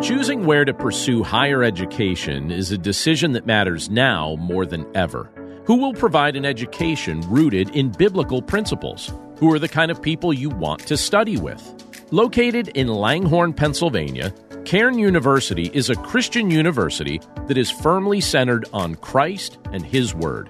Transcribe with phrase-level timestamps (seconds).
[0.00, 5.30] Choosing where to pursue higher education is a decision that matters now more than ever.
[5.66, 9.12] Who will provide an education rooted in biblical principles?
[9.36, 11.62] Who are the kind of people you want to study with?
[12.12, 14.32] Located in Langhorne, Pennsylvania,
[14.64, 20.48] Cairn University is a Christian university that is firmly centered on Christ and His Word.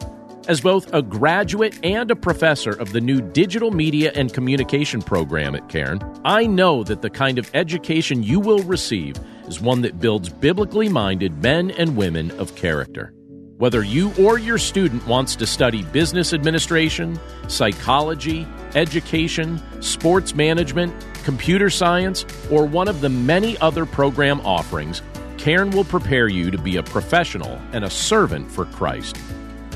[0.50, 5.54] As both a graduate and a professor of the new Digital Media and Communication program
[5.54, 9.14] at Cairn, I know that the kind of education you will receive
[9.46, 13.14] is one that builds biblically minded men and women of character.
[13.58, 20.92] Whether you or your student wants to study business administration, psychology, education, sports management,
[21.22, 25.00] computer science, or one of the many other program offerings,
[25.38, 29.16] Cairn will prepare you to be a professional and a servant for Christ.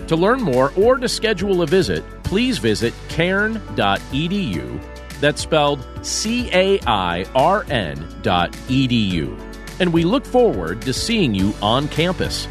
[0.09, 4.81] To learn more or to schedule a visit, please visit cairn.edu.
[5.21, 9.39] That's spelled C A I R N dot edu.
[9.81, 12.47] And we look forward to seeing you on campus.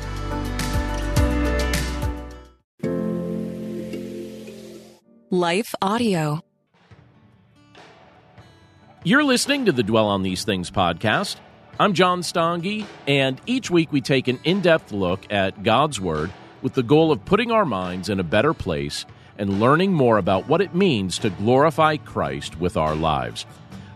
[5.30, 6.42] Life Audio.
[9.04, 11.38] You're listening to the Dwell on These Things podcast.
[11.80, 16.32] I'm John Stange, and each week we take an in depth look at God's Word
[16.64, 19.06] with the goal of putting our minds in a better place
[19.38, 23.46] and learning more about what it means to glorify Christ with our lives.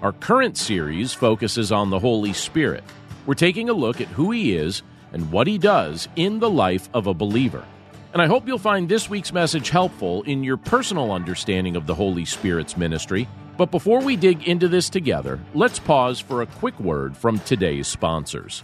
[0.02, 2.84] Our current series focuses on the Holy Spirit.
[3.26, 6.90] We're taking a look at who He is and what He does in the life
[6.94, 7.66] of a believer.
[8.14, 11.96] And I hope you'll find this week's message helpful in your personal understanding of the
[11.96, 13.28] Holy Spirit's ministry.
[13.58, 17.88] But before we dig into this together, let's pause for a quick word from today's
[17.88, 18.64] sponsors.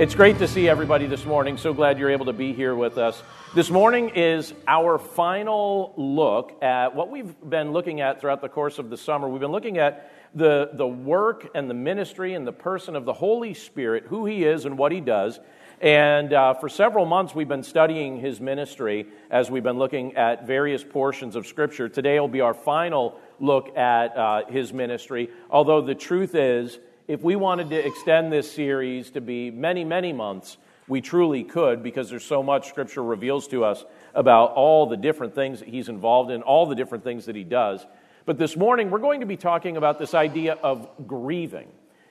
[0.00, 1.56] It's great to see everybody this morning.
[1.56, 3.20] So glad you're able to be here with us.
[3.56, 8.78] This morning is our final look at what we've been looking at throughout the course
[8.78, 9.28] of the summer.
[9.28, 13.12] We've been looking at the, the work and the ministry and the person of the
[13.12, 15.40] Holy Spirit, who he is and what he does.
[15.80, 20.46] And uh, for several months, we've been studying his ministry as we've been looking at
[20.46, 21.88] various portions of Scripture.
[21.88, 27.22] Today will be our final look at uh, his ministry, although the truth is, if
[27.22, 32.10] we wanted to extend this series to be many, many months, we truly could because
[32.10, 33.82] there's so much Scripture reveals to us
[34.14, 37.44] about all the different things that he's involved in, all the different things that he
[37.44, 37.84] does.
[38.26, 41.68] But this morning, we're going to be talking about this idea of grieving.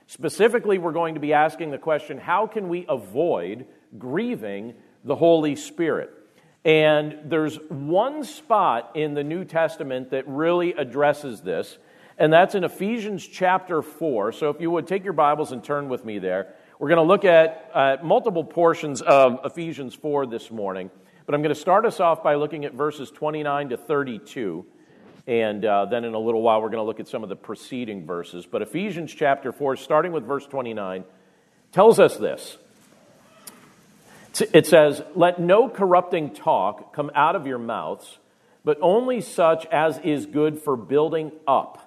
[0.08, 3.68] Specifically, we're going to be asking the question how can we avoid
[4.00, 6.10] grieving the Holy Spirit?
[6.66, 11.78] And there's one spot in the New Testament that really addresses this
[12.18, 14.32] and that's in Ephesians chapter 4.
[14.32, 16.56] So if you would take your Bibles and turn with me there.
[16.80, 20.90] We're going to look at uh, multiple portions of Ephesians 4 this morning,
[21.26, 24.66] but I'm going to start us off by looking at verses 29 to 32.
[25.28, 27.36] And uh, then in a little while, we're going to look at some of the
[27.36, 28.46] preceding verses.
[28.46, 31.04] But Ephesians chapter 4, starting with verse 29,
[31.72, 32.58] tells us this.
[34.54, 38.20] It says, Let no corrupting talk come out of your mouths,
[38.64, 41.87] but only such as is good for building up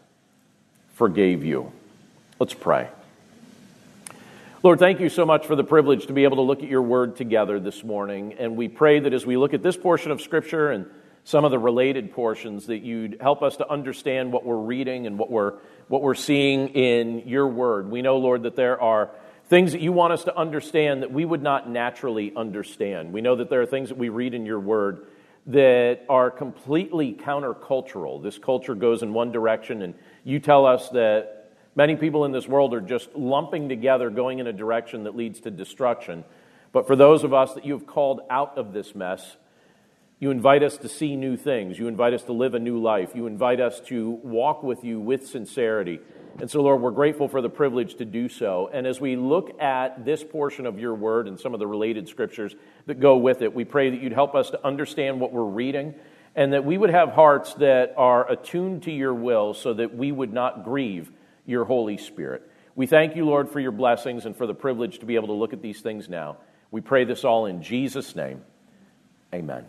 [1.01, 1.71] forgave you.
[2.39, 2.87] Let's pray.
[4.61, 6.83] Lord, thank you so much for the privilege to be able to look at your
[6.83, 8.35] word together this morning.
[8.37, 10.85] And we pray that as we look at this portion of Scripture and
[11.23, 15.17] some of the related portions, that you'd help us to understand what we're reading and
[15.17, 15.53] what we're,
[15.87, 17.89] what we're seeing in your word.
[17.89, 19.09] We know, Lord, that there are
[19.47, 23.11] things that you want us to understand that we would not naturally understand.
[23.11, 25.07] We know that there are things that we read in your word
[25.47, 28.21] that are completely countercultural.
[28.21, 31.41] This culture goes in one direction, and you tell us that
[31.75, 35.39] Many people in this world are just lumping together, going in a direction that leads
[35.41, 36.25] to destruction.
[36.73, 39.37] But for those of us that you have called out of this mess,
[40.19, 41.79] you invite us to see new things.
[41.79, 43.11] You invite us to live a new life.
[43.15, 45.99] You invite us to walk with you with sincerity.
[46.39, 48.69] And so, Lord, we're grateful for the privilege to do so.
[48.71, 52.07] And as we look at this portion of your word and some of the related
[52.07, 52.53] scriptures
[52.85, 55.95] that go with it, we pray that you'd help us to understand what we're reading
[56.35, 60.11] and that we would have hearts that are attuned to your will so that we
[60.11, 61.11] would not grieve
[61.45, 62.49] your Holy Spirit.
[62.75, 65.33] We thank you, Lord, for your blessings and for the privilege to be able to
[65.33, 66.37] look at these things now.
[66.71, 68.41] We pray this all in Jesus' name.
[69.33, 69.65] Amen.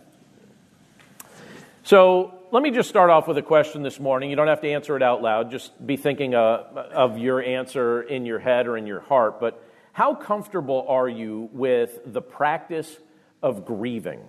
[1.83, 4.29] So, let me just start off with a question this morning.
[4.29, 6.63] You don't have to answer it out loud, just be thinking uh,
[6.93, 9.39] of your answer in your head or in your heart.
[9.39, 9.61] But
[9.91, 12.95] how comfortable are you with the practice
[13.41, 14.21] of grieving?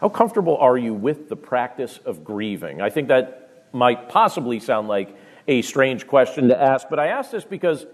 [0.00, 2.80] How comfortable are you with the practice of grieving?
[2.80, 5.16] I think that might possibly sound like
[5.48, 7.84] a strange question to ask, but I ask this because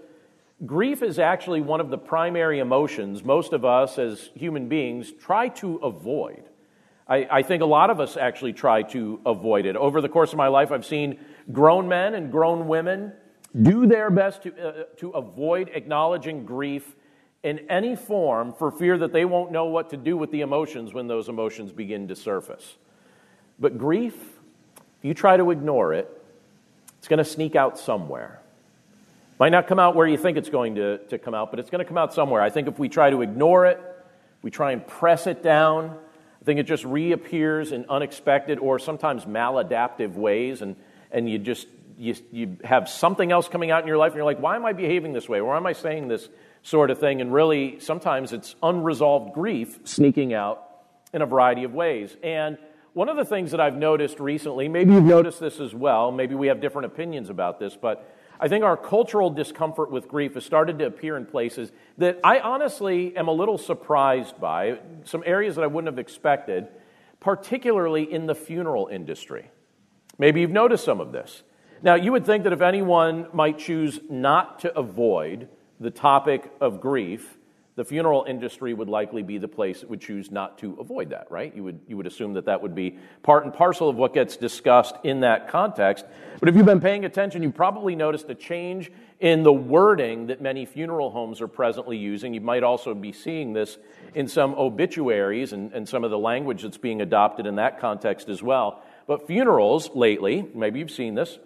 [0.65, 5.49] grief is actually one of the primary emotions most of us as human beings try
[5.49, 6.43] to avoid.
[7.07, 9.75] I, I, think a lot of us actually try to avoid it.
[9.75, 11.19] Over the course of my life, I've seen
[11.51, 13.13] grown men and grown women
[13.59, 16.95] do their best to, uh, to avoid acknowledging grief
[17.45, 20.95] in any form for fear that they won't know what to do with the emotions
[20.95, 22.75] when those emotions begin to surface.
[23.59, 26.09] But grief, if you try to ignore it,
[26.97, 28.41] it's going to sneak out somewhere.
[29.39, 31.69] Might not come out where you think it's going to, to come out, but it's
[31.69, 32.41] going to come out somewhere.
[32.41, 33.79] I think if we try to ignore it,
[34.41, 35.95] we try and press it down,
[36.41, 40.75] I think it just reappears in unexpected or sometimes maladaptive ways, and,
[41.11, 41.67] and you just
[41.97, 44.65] you, you have something else coming out in your life, and you're like, why am
[44.65, 45.41] I behaving this way?
[45.41, 46.27] Why am I saying this
[46.65, 47.21] sort of thing?
[47.21, 50.63] And really, sometimes it's unresolved grief sneaking out
[51.13, 52.17] in a variety of ways.
[52.23, 52.57] And
[52.93, 56.33] one of the things that I've noticed recently, maybe you've noticed this as well, maybe
[56.33, 60.43] we have different opinions about this, but I think our cultural discomfort with grief has
[60.43, 65.55] started to appear in places that I honestly am a little surprised by, some areas
[65.55, 66.67] that I wouldn't have expected,
[67.19, 69.51] particularly in the funeral industry.
[70.17, 71.43] Maybe you've noticed some of this.
[71.83, 75.47] Now, you would think that if anyone might choose not to avoid
[75.79, 77.37] the topic of grief,
[77.75, 81.29] the funeral industry would likely be the place that would choose not to avoid that,
[81.29, 81.53] right?
[81.53, 84.37] You would, you would assume that that would be part and parcel of what gets
[84.37, 86.05] discussed in that context.
[86.39, 90.41] But if you've been paying attention, you probably noticed a change in the wording that
[90.41, 92.33] many funeral homes are presently using.
[92.33, 93.77] You might also be seeing this
[94.13, 98.29] in some obituaries and, and some of the language that's being adopted in that context
[98.29, 98.81] as well.
[99.05, 101.39] But funerals lately, maybe you've seen this,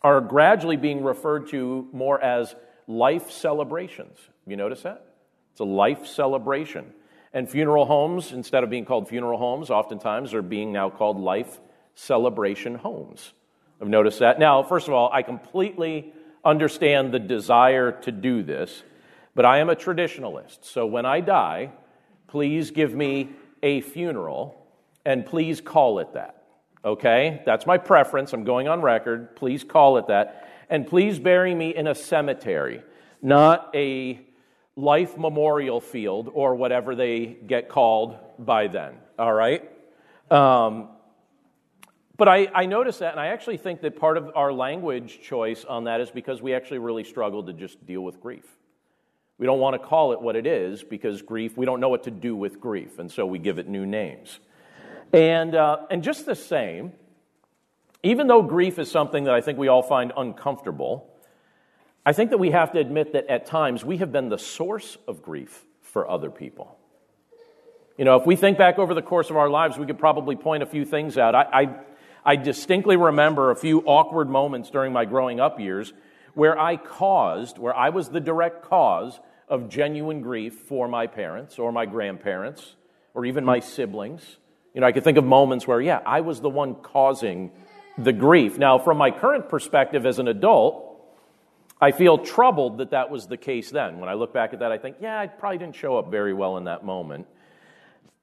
[0.00, 2.54] are gradually being referred to more as
[2.88, 4.18] life celebrations.
[4.46, 5.04] You notice that?
[5.52, 6.92] It's a life celebration.
[7.32, 11.60] And funeral homes, instead of being called funeral homes, oftentimes are being now called life
[11.94, 13.34] celebration homes.
[13.80, 14.38] I've noticed that.
[14.38, 16.12] Now, first of all, I completely
[16.44, 18.82] understand the desire to do this,
[19.34, 20.58] but I am a traditionalist.
[20.62, 21.70] So when I die,
[22.26, 23.30] please give me
[23.62, 24.66] a funeral
[25.04, 26.42] and please call it that.
[26.84, 27.42] Okay?
[27.44, 28.32] That's my preference.
[28.32, 29.36] I'm going on record.
[29.36, 30.47] Please call it that.
[30.70, 32.82] And please bury me in a cemetery,
[33.22, 34.20] not a
[34.76, 38.94] Life Memorial Field or whatever they get called by then.
[39.18, 39.68] All right?
[40.30, 40.88] Um,
[42.16, 45.64] but I, I noticed that, and I actually think that part of our language choice
[45.64, 48.44] on that is because we actually really struggle to just deal with grief.
[49.38, 52.02] We don't want to call it what it is because grief, we don't know what
[52.04, 54.40] to do with grief, and so we give it new names.
[55.12, 56.92] And, uh, and just the same,
[58.02, 61.10] even though grief is something that I think we all find uncomfortable,
[62.06, 64.96] I think that we have to admit that at times we have been the source
[65.06, 66.78] of grief for other people.
[67.96, 70.36] You know, if we think back over the course of our lives, we could probably
[70.36, 71.34] point a few things out.
[71.34, 71.76] I, I,
[72.24, 75.92] I distinctly remember a few awkward moments during my growing up years
[76.34, 81.58] where I caused, where I was the direct cause of genuine grief for my parents
[81.58, 82.76] or my grandparents
[83.14, 84.36] or even my siblings.
[84.72, 87.50] You know, I could think of moments where, yeah, I was the one causing
[87.98, 88.56] the grief.
[88.58, 90.84] Now, from my current perspective as an adult,
[91.80, 94.00] I feel troubled that that was the case then.
[94.00, 96.32] When I look back at that, I think, yeah, I probably didn't show up very
[96.32, 97.26] well in that moment.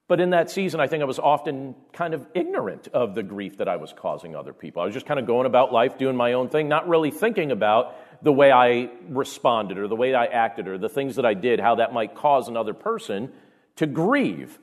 [0.08, 3.58] But in that season, I think I was often kind of ignorant of the grief
[3.58, 4.82] that I was causing other people.
[4.82, 7.52] I was just kind of going about life, doing my own thing, not really thinking
[7.52, 11.34] about the way I responded or the way I acted or the things that I
[11.34, 13.32] did, how that might cause another person
[13.78, 14.60] to grieve.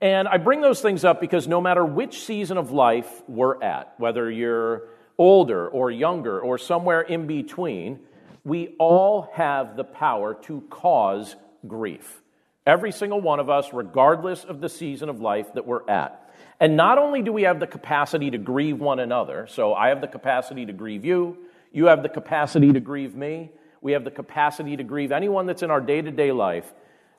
[0.00, 3.94] And I bring those things up because no matter which season of life we're at,
[3.98, 4.88] whether you're
[5.18, 8.00] older or younger or somewhere in between,
[8.44, 11.34] we all have the power to cause
[11.66, 12.22] grief.
[12.66, 16.22] Every single one of us, regardless of the season of life that we're at.
[16.60, 20.00] And not only do we have the capacity to grieve one another, so I have
[20.00, 21.38] the capacity to grieve you,
[21.72, 23.50] you have the capacity to grieve me,
[23.80, 26.72] we have the capacity to grieve anyone that's in our day to day life.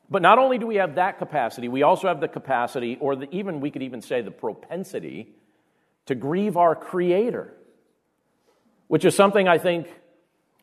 [0.10, 3.34] But not only do we have that capacity, we also have the capacity, or the,
[3.36, 5.36] even we could even say the propensity,
[6.06, 7.54] to grieve our Creator,
[8.88, 9.88] which is something I think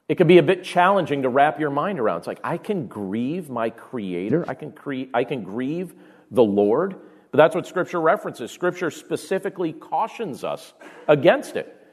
[0.09, 2.19] it could be a bit challenging to wrap your mind around.
[2.19, 5.95] It's like, I can grieve my Creator, I can, cre- I can grieve
[6.31, 6.97] the Lord.
[7.31, 8.51] But that's what Scripture references.
[8.51, 10.73] Scripture specifically cautions us
[11.09, 11.84] against it.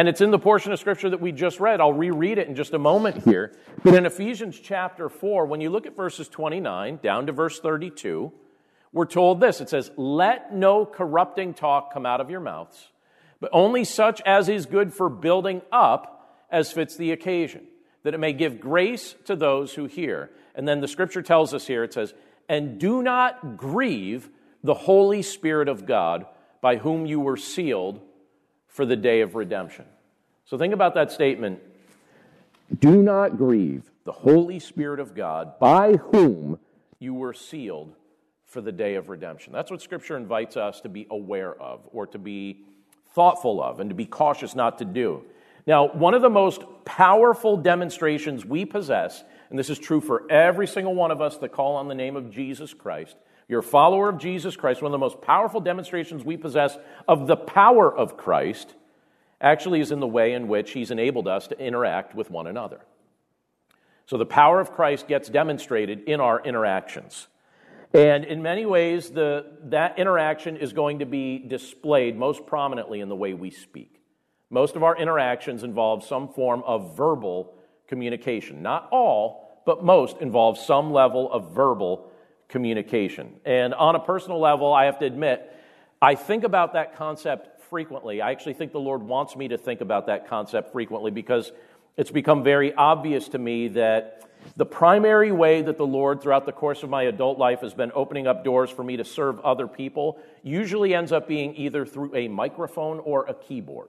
[0.00, 1.78] And it's in the portion of Scripture that we just read.
[1.78, 3.54] I'll reread it in just a moment here.
[3.84, 8.32] But in Ephesians chapter 4, when you look at verses 29 down to verse 32,
[8.94, 12.88] we're told this it says, Let no corrupting talk come out of your mouths,
[13.40, 17.66] but only such as is good for building up as fits the occasion,
[18.02, 20.30] that it may give grace to those who hear.
[20.54, 22.14] And then the Scripture tells us here, it says,
[22.48, 24.30] And do not grieve
[24.64, 26.24] the Holy Spirit of God,
[26.62, 28.00] by whom you were sealed
[28.70, 29.84] for the day of redemption.
[30.46, 31.60] So think about that statement.
[32.78, 36.58] Do not grieve the Holy Spirit of God, by whom
[36.98, 37.94] you were sealed
[38.46, 39.52] for the day of redemption.
[39.52, 42.64] That's what Scripture invites us to be aware of, or to be
[43.14, 45.24] thoughtful of, and to be cautious not to do.
[45.66, 50.66] Now, one of the most powerful demonstrations we possess, and this is true for every
[50.66, 53.16] single one of us that call on the name of Jesus Christ,
[53.50, 54.80] you're a follower of Jesus Christ.
[54.80, 56.78] One of the most powerful demonstrations we possess
[57.08, 58.74] of the power of Christ
[59.40, 62.80] actually is in the way in which he's enabled us to interact with one another.
[64.06, 67.26] So the power of Christ gets demonstrated in our interactions.
[67.92, 73.08] And in many ways, the, that interaction is going to be displayed most prominently in
[73.08, 74.00] the way we speak.
[74.48, 77.54] Most of our interactions involve some form of verbal
[77.88, 78.62] communication.
[78.62, 82.09] Not all, but most involve some level of verbal
[82.50, 83.40] communication.
[83.44, 85.50] And on a personal level, I have to admit,
[86.02, 88.20] I think about that concept frequently.
[88.20, 91.52] I actually think the Lord wants me to think about that concept frequently because
[91.96, 96.52] it's become very obvious to me that the primary way that the Lord, throughout the
[96.52, 99.66] course of my adult life, has been opening up doors for me to serve other
[99.66, 103.88] people usually ends up being either through a microphone or a keyboard.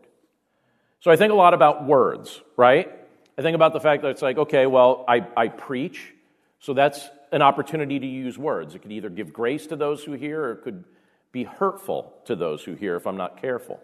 [0.99, 2.91] So I think a lot about words, right?
[3.37, 6.13] I think about the fact that it's like, okay, well, I, I preach,
[6.59, 8.75] so that's an opportunity to use words.
[8.75, 10.83] It could either give grace to those who hear or it could
[11.31, 13.79] be hurtful to those who hear if I'm not careful.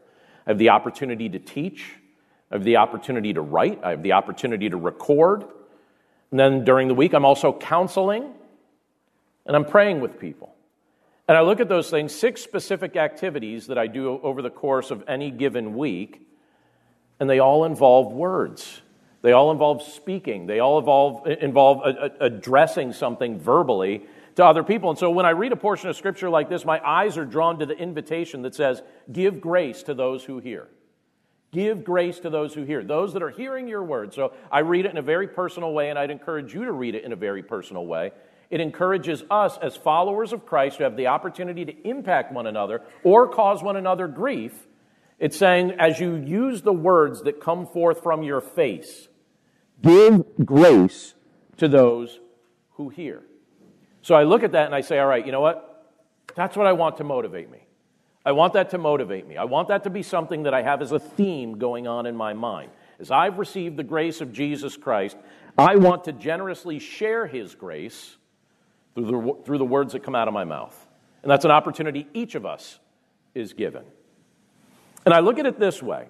[0.46, 1.94] I have the opportunity to teach.
[2.52, 3.80] I have the opportunity to write.
[3.84, 5.44] I have the opportunity to record.
[6.32, 8.34] And then during the week, I'm also counseling
[9.46, 10.54] and I'm praying with people.
[11.28, 14.92] And I look at those things, six specific activities that I do over the course
[14.92, 16.26] of any given week,
[17.20, 18.82] and they all involve words.
[19.22, 20.48] They all involve speaking.
[20.48, 21.82] They all involve, involve
[22.20, 24.06] addressing something verbally
[24.36, 24.92] to other people.
[24.92, 27.60] And so when I read a portion of scripture like this, my eyes are drawn
[27.60, 30.68] to the invitation that says, Give grace to those who hear.
[31.52, 34.14] Give grace to those who hear, those that are hearing your word.
[34.14, 36.94] So I read it in a very personal way, and I'd encourage you to read
[36.94, 38.12] it in a very personal way.
[38.50, 42.82] It encourages us as followers of Christ to have the opportunity to impact one another
[43.04, 44.67] or cause one another grief
[45.20, 49.08] it's saying, as you use the words that come forth from your face,
[49.82, 51.16] give grace
[51.58, 52.20] to those
[52.74, 53.24] who hear.
[54.02, 55.86] So I look at that and I say, all right, you know what?
[56.36, 57.68] That's what I want to motivate me.
[58.24, 59.38] I want that to motivate me.
[59.38, 62.16] I want that to be something that I have as a theme going on in
[62.16, 62.72] my mind.
[63.00, 65.18] As I've received the grace of Jesus Christ,
[65.58, 68.18] I want to generously share his grace
[68.94, 70.88] through the, through the words that come out of my mouth.
[71.24, 72.80] And that's an opportunity each of us
[73.34, 73.84] is given.
[75.08, 76.10] And I look at it this way.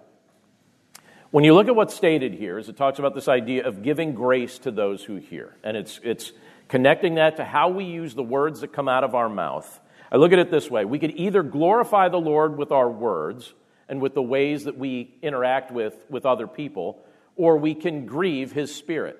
[1.29, 4.15] When you look at what's stated here, is it talks about this idea of giving
[4.15, 5.55] grace to those who hear.
[5.63, 6.31] And it's, it's
[6.67, 9.79] connecting that to how we use the words that come out of our mouth.
[10.11, 13.53] I look at it this way we could either glorify the Lord with our words
[13.87, 18.51] and with the ways that we interact with, with other people, or we can grieve
[18.51, 19.19] his spirit.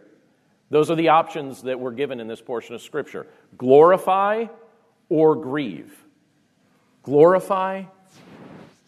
[0.71, 4.45] Those are the options that we're given in this portion of Scripture glorify
[5.07, 5.95] or grieve.
[7.03, 7.83] Glorify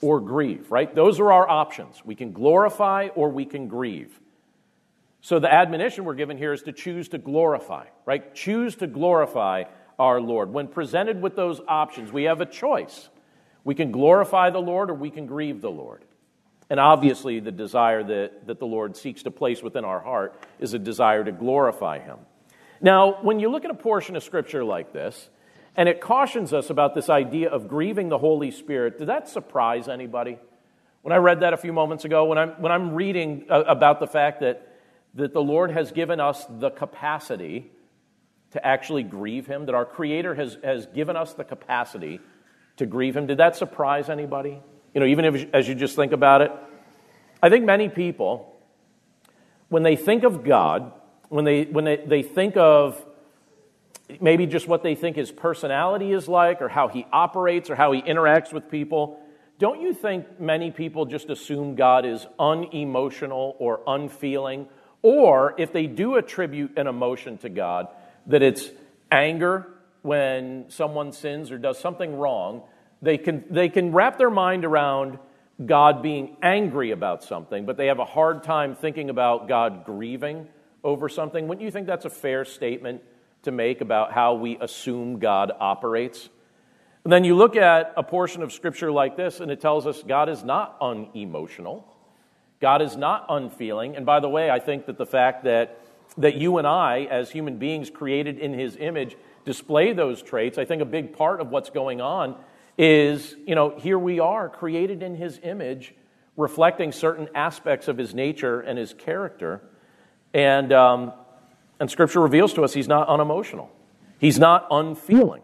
[0.02, 0.94] or grieve, right?
[0.94, 2.02] Those are our options.
[2.06, 4.20] We can glorify or we can grieve.
[5.22, 8.34] So the admonition we're given here is to choose to glorify, right?
[8.34, 9.66] Choose to glorify
[9.98, 10.54] our Lord.
[10.54, 13.10] When presented with those options, we have a choice.
[13.66, 16.06] We can glorify the Lord or we can grieve the Lord.
[16.70, 20.74] And obviously, the desire that, that the Lord seeks to place within our heart is
[20.74, 22.20] a desire to glorify Him.
[22.80, 25.30] Now, when you look at a portion of Scripture like this,
[25.80, 29.88] and it cautions us about this idea of grieving the Holy Spirit, did that surprise
[29.88, 30.38] anybody?
[31.04, 34.02] When I read that a few moments ago, when I'm, when I'm reading uh, about
[34.02, 34.76] the fact that,
[35.14, 37.72] that the Lord has given us the capacity
[38.52, 42.20] to actually grieve Him, that our Creator has, has given us the capacity
[42.76, 44.62] to grieve Him, did that surprise anybody?
[44.94, 46.52] You know, even if, as you just think about it,
[47.42, 48.54] I think many people,
[49.70, 50.92] when they think of God,
[51.30, 53.02] when they, when they, they think of
[54.20, 57.92] maybe just what they think his personality is like, or how he operates, or how
[57.92, 59.20] he interacts with people,
[59.60, 64.68] don't you think many people just assume God is unemotional or unfeeling?
[65.02, 67.88] Or if they do attribute an emotion to God,
[68.28, 68.70] that it's
[69.12, 69.68] anger
[70.02, 72.64] when someone sins or does something wrong,
[73.02, 75.20] they can, they can wrap their mind around
[75.66, 80.48] God being angry about something, but they have a hard time thinking about God grieving
[80.86, 81.48] over something.
[81.50, 83.02] Wouldn't you think that's a fair statement
[83.44, 86.30] to make about how we assume God operates?
[87.04, 90.04] And then you look at a portion of Scripture like this, and it tells us
[90.04, 91.86] God is not unemotional.
[92.60, 93.96] God is not unfeeling.
[93.96, 95.80] And by the way, I think that the fact that,
[96.18, 99.16] that you and I, as human beings created in His image,
[99.46, 102.36] display those traits, I think a big part of what's going on
[102.78, 105.94] is, you know, here we are created in his image,
[106.38, 109.62] reflecting certain aspects of his nature and his character.
[110.34, 111.14] And, um,
[111.80, 113.72] and scripture reveals to us he's not unemotional,
[114.20, 115.42] he's not unfeeling.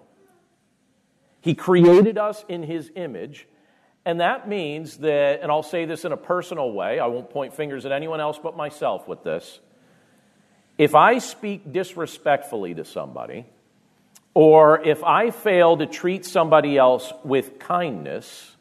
[1.42, 3.48] He created us in his image.
[4.04, 7.54] And that means that, and I'll say this in a personal way, I won't point
[7.54, 9.60] fingers at anyone else but myself with this.
[10.80, 13.46] If I speak disrespectfully to somebody,
[14.34, 18.56] or if I fail to treat somebody else with kindness,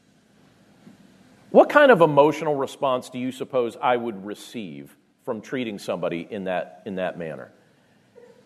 [1.51, 6.45] what kind of emotional response do you suppose I would receive from treating somebody in
[6.45, 7.51] that, in that manner?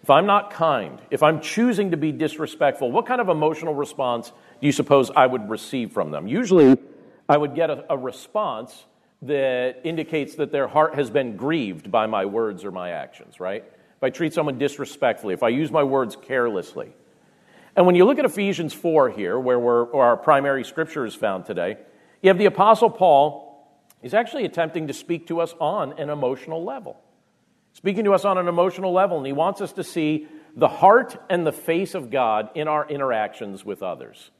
[0.08, 4.30] If I'm not kind, if I'm choosing to be disrespectful, what kind of emotional response
[4.58, 6.26] do you suppose I would receive from them?
[6.26, 6.78] Usually,
[7.28, 8.86] I would get a, a response
[9.20, 13.62] that indicates that their heart has been grieved by my words or my actions, right?
[13.62, 16.94] If I treat someone disrespectfully, if I use my words carelessly,
[17.76, 21.44] and when you look at Ephesians 4 here, where, where our primary scripture is found
[21.44, 21.76] today,
[22.22, 23.68] you have the Apostle Paul.
[24.00, 26.98] He's actually attempting to speak to us on an emotional level.
[27.74, 30.26] Speaking to us on an emotional level, and he wants us to see
[30.56, 34.30] the heart and the face of God in our interactions with others.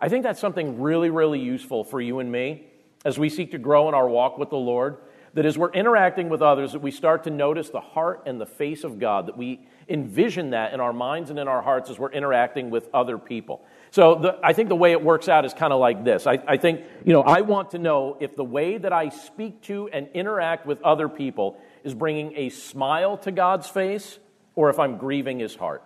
[0.00, 2.66] I think that's something really, really useful for you and me
[3.04, 4.98] as we seek to grow in our walk with the Lord.
[5.34, 8.46] That as we're interacting with others, that we start to notice the heart and the
[8.46, 11.98] face of God, that we envision that in our minds and in our hearts as
[11.98, 13.62] we're interacting with other people.
[13.90, 16.26] So the, I think the way it works out is kind of like this.
[16.26, 19.60] I, I think, you know, I want to know if the way that I speak
[19.64, 24.18] to and interact with other people is bringing a smile to God's face
[24.56, 25.84] or if I'm grieving his heart.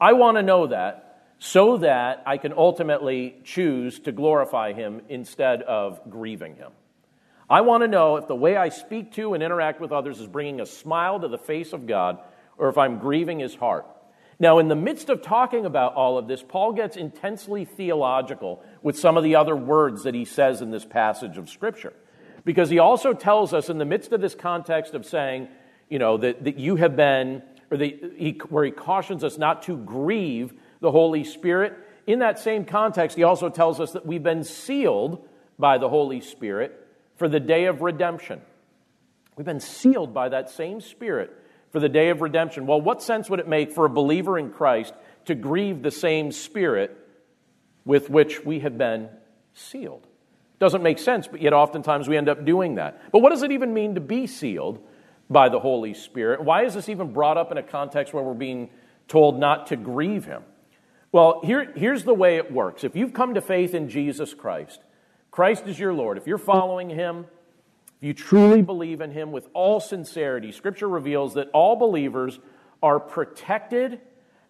[0.00, 5.62] I want to know that so that I can ultimately choose to glorify him instead
[5.62, 6.70] of grieving him.
[7.50, 10.28] I want to know if the way I speak to and interact with others is
[10.28, 12.18] bringing a smile to the face of God
[12.56, 13.86] or if I'm grieving his heart.
[14.38, 18.98] Now, in the midst of talking about all of this, Paul gets intensely theological with
[18.98, 21.92] some of the other words that he says in this passage of Scripture.
[22.44, 25.48] Because he also tells us, in the midst of this context of saying,
[25.88, 29.62] you know, that, that you have been, or the, he, where he cautions us not
[29.64, 31.74] to grieve the Holy Spirit,
[32.06, 35.26] in that same context, he also tells us that we've been sealed
[35.58, 38.40] by the Holy Spirit for the day of redemption.
[39.36, 41.32] We've been sealed by that same Spirit
[41.70, 42.66] for the day of redemption.
[42.66, 46.30] Well, what sense would it make for a believer in Christ to grieve the same
[46.30, 46.96] Spirit
[47.84, 49.08] with which we have been
[49.54, 50.06] sealed?
[50.64, 53.12] Doesn't make sense, but yet oftentimes we end up doing that.
[53.12, 54.82] But what does it even mean to be sealed
[55.28, 56.42] by the Holy Spirit?
[56.42, 58.70] Why is this even brought up in a context where we're being
[59.06, 60.42] told not to grieve Him?
[61.12, 62.82] Well, here, here's the way it works.
[62.82, 64.80] If you've come to faith in Jesus Christ,
[65.30, 66.16] Christ is your Lord.
[66.16, 67.26] If you're following Him,
[67.98, 72.40] if you truly believe in him with all sincerity, Scripture reveals that all believers
[72.82, 74.00] are protected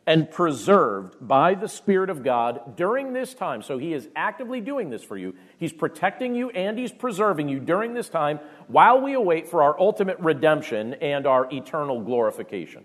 [0.06, 3.62] and preserved by the Spirit of God during this time.
[3.62, 5.34] So he is actively doing this for you.
[5.58, 8.38] He's protecting you and he's preserving you during this time
[8.68, 12.84] while we await for our ultimate redemption and our eternal glorification.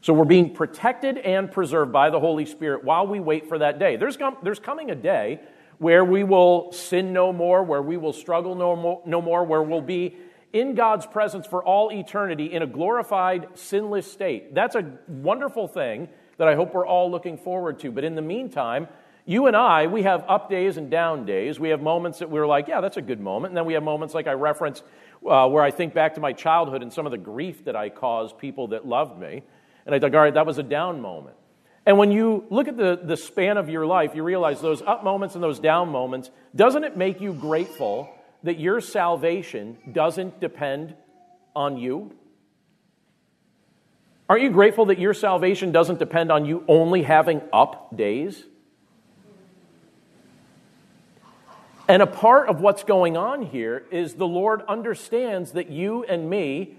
[0.00, 3.78] So we're being protected and preserved by the Holy Spirit while we wait for that
[3.78, 3.96] day.
[3.96, 5.40] There's, com- there's coming a day
[5.78, 9.62] where we will sin no more, where we will struggle no more, no more, where
[9.62, 10.16] we'll be
[10.52, 14.54] in God's presence for all eternity in a glorified, sinless state.
[14.54, 17.90] That's a wonderful thing that I hope we're all looking forward to.
[17.90, 18.88] But in the meantime,
[19.28, 21.58] You and I, we have up days and down days.
[21.58, 23.50] We have moments that we're like, yeah, that's a good moment.
[23.50, 24.84] And then we have moments like I referenced
[25.28, 27.88] uh, where I think back to my childhood and some of the grief that I
[27.88, 29.42] caused people that loved me.
[29.84, 31.34] And I think, all right, that was a down moment.
[31.84, 35.02] And when you look at the, the span of your life, you realize those up
[35.02, 38.08] moments and those down moments, doesn't it make you grateful
[38.46, 40.94] that your salvation doesn't depend
[41.54, 42.12] on you?
[44.28, 48.44] Aren't you grateful that your salvation doesn't depend on you only having up days?
[51.88, 56.28] And a part of what's going on here is the Lord understands that you and
[56.28, 56.76] me,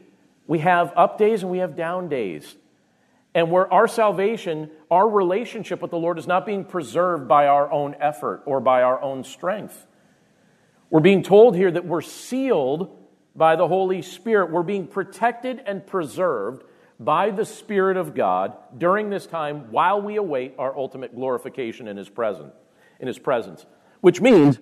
[0.48, 2.56] we have up days and we have down days.
[3.34, 7.72] And where our salvation, our relationship with the Lord is not being preserved by our
[7.72, 9.87] own effort or by our own strength.
[10.90, 12.96] We're being told here that we're sealed
[13.36, 14.52] by the Holy Spirit.
[14.52, 16.64] We're being protected and preserved
[17.00, 21.98] by the Spirit of God during this time while we await our ultimate glorification in
[21.98, 22.54] His presence.
[23.00, 23.66] In His presence,
[24.02, 24.60] which means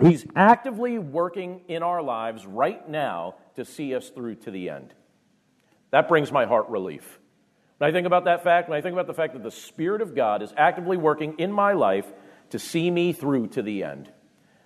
[0.00, 4.94] He's actively working in our lives right now to see us through to the end.
[5.90, 7.20] That brings my heart relief.
[7.78, 10.00] When I think about that fact, when I think about the fact that the Spirit
[10.00, 12.06] of God is actively working in my life
[12.50, 14.10] to see me through to the end,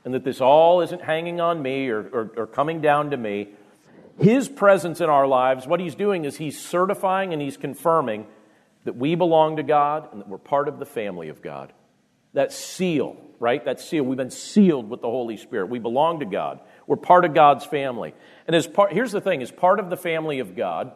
[0.06, 3.48] and that this all isn't hanging on me or, or, or coming down to me,
[4.18, 8.26] His presence in our lives, what He's doing is He's certifying and He's confirming
[8.84, 11.74] that we belong to God and that we're part of the family of God.
[12.32, 13.64] That seal right?
[13.64, 14.02] That seal.
[14.02, 15.66] We've been sealed with the Holy Spirit.
[15.68, 16.60] We belong to God.
[16.86, 18.14] We're part of God's family.
[18.46, 20.92] And as part, here's the thing: as part of the family of God,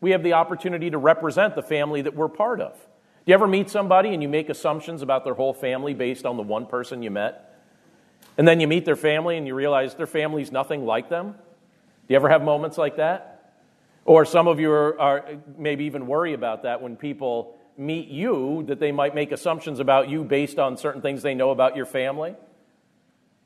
[0.00, 2.74] we have the opportunity to represent the family that we're part of.
[2.74, 6.36] Do you ever meet somebody and you make assumptions about their whole family based on
[6.36, 7.49] the one person you met?
[8.38, 11.32] And then you meet their family and you realize their family's nothing like them?
[11.32, 13.54] Do you ever have moments like that?
[14.04, 15.24] Or some of you are, are
[15.58, 20.08] maybe even worry about that when people meet you that they might make assumptions about
[20.08, 22.34] you based on certain things they know about your family.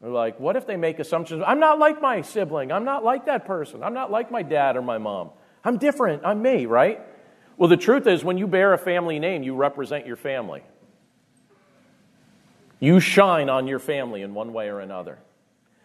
[0.01, 1.43] They're like, what if they make assumptions?
[1.47, 2.73] I'm not like my sibling.
[2.73, 3.83] I'm not like that person.
[3.83, 5.31] I'm not like my dad or my mom.
[5.65, 6.23] I'm different.
[6.25, 7.01] I'm me, right?
[7.57, 10.63] Well, the truth is, when you bear a family name, you represent your family.
[12.81, 15.19] You shine on your family in one way or another.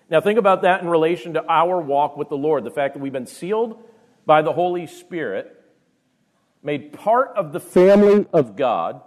[0.09, 2.99] Now, think about that in relation to our walk with the Lord the fact that
[2.99, 3.81] we've been sealed
[4.25, 5.55] by the Holy Spirit
[6.63, 9.01] made part of the family of God,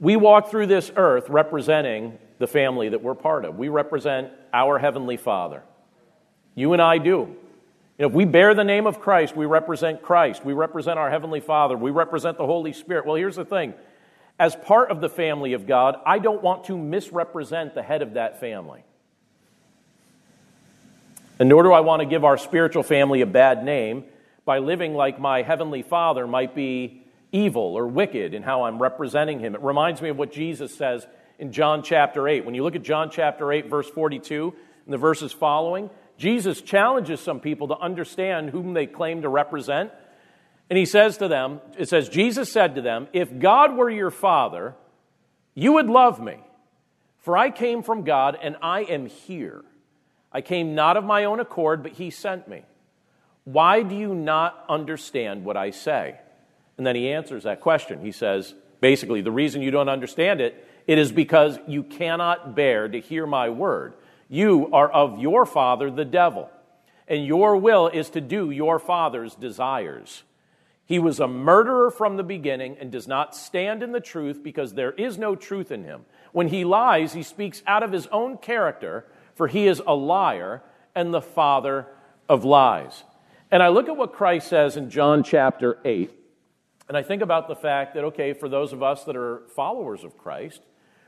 [0.00, 3.56] we walk through this earth representing the family that we're part of.
[3.56, 5.62] We represent our Heavenly Father.
[6.54, 7.36] You and I do.
[7.98, 10.44] If we bear the name of Christ, we represent Christ.
[10.44, 11.76] We represent our Heavenly Father.
[11.76, 13.06] We represent the Holy Spirit.
[13.06, 13.74] Well, here's the thing
[14.38, 18.14] as part of the family of God, I don't want to misrepresent the head of
[18.14, 18.84] that family.
[21.38, 24.04] And nor do I want to give our spiritual family a bad name
[24.44, 29.40] by living like my heavenly Father might be evil or wicked in how I'm representing
[29.40, 29.54] him.
[29.54, 31.06] It reminds me of what Jesus says
[31.38, 32.44] in John chapter 8.
[32.44, 37.20] When you look at John chapter 8, verse 42, and the verses following, Jesus challenges
[37.20, 39.92] some people to understand whom they claim to represent.
[40.70, 44.10] And he says to them, it says, Jesus said to them, If God were your
[44.10, 44.74] Father,
[45.54, 46.36] you would love me,
[47.18, 49.64] for I came from God and I am here.
[50.30, 52.62] I came not of my own accord, but he sent me.
[53.44, 56.20] Why do you not understand what I say?
[56.76, 58.02] And then he answers that question.
[58.02, 62.88] He says, basically, the reason you don't understand it, it is because you cannot bear
[62.88, 63.94] to hear my word.
[64.28, 66.50] You are of your father, the devil,
[67.08, 70.22] and your will is to do your father's desires.
[70.88, 74.72] He was a murderer from the beginning and does not stand in the truth because
[74.72, 76.06] there is no truth in him.
[76.32, 80.62] When he lies, he speaks out of his own character, for he is a liar
[80.94, 81.86] and the father
[82.26, 83.04] of lies.
[83.50, 86.10] And I look at what Christ says in John chapter 8,
[86.88, 90.04] and I think about the fact that, okay, for those of us that are followers
[90.04, 90.62] of Christ,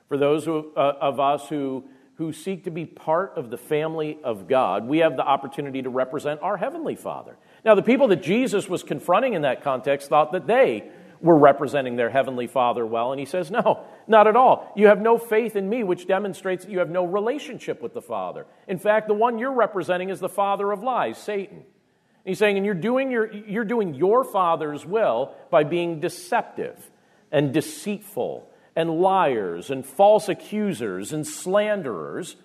[0.08, 1.84] for those who, uh, of us who,
[2.16, 5.88] who seek to be part of the family of God, we have the opportunity to
[5.88, 7.38] represent our Heavenly Father.
[7.64, 11.96] Now, the people that Jesus was confronting in that context thought that they were representing
[11.96, 14.72] their Heavenly Father well, and he says, No, not at all.
[14.74, 18.00] You have no faith in me, which demonstrates that you have no relationship with the
[18.00, 18.46] Father.
[18.66, 21.64] In fact, the one you're representing is the father of lies, Satan.
[22.24, 26.90] He's saying, and you're doing your, you're doing your father's will by being deceptive
[27.32, 32.36] and deceitful and liars and false accusers and slanderers.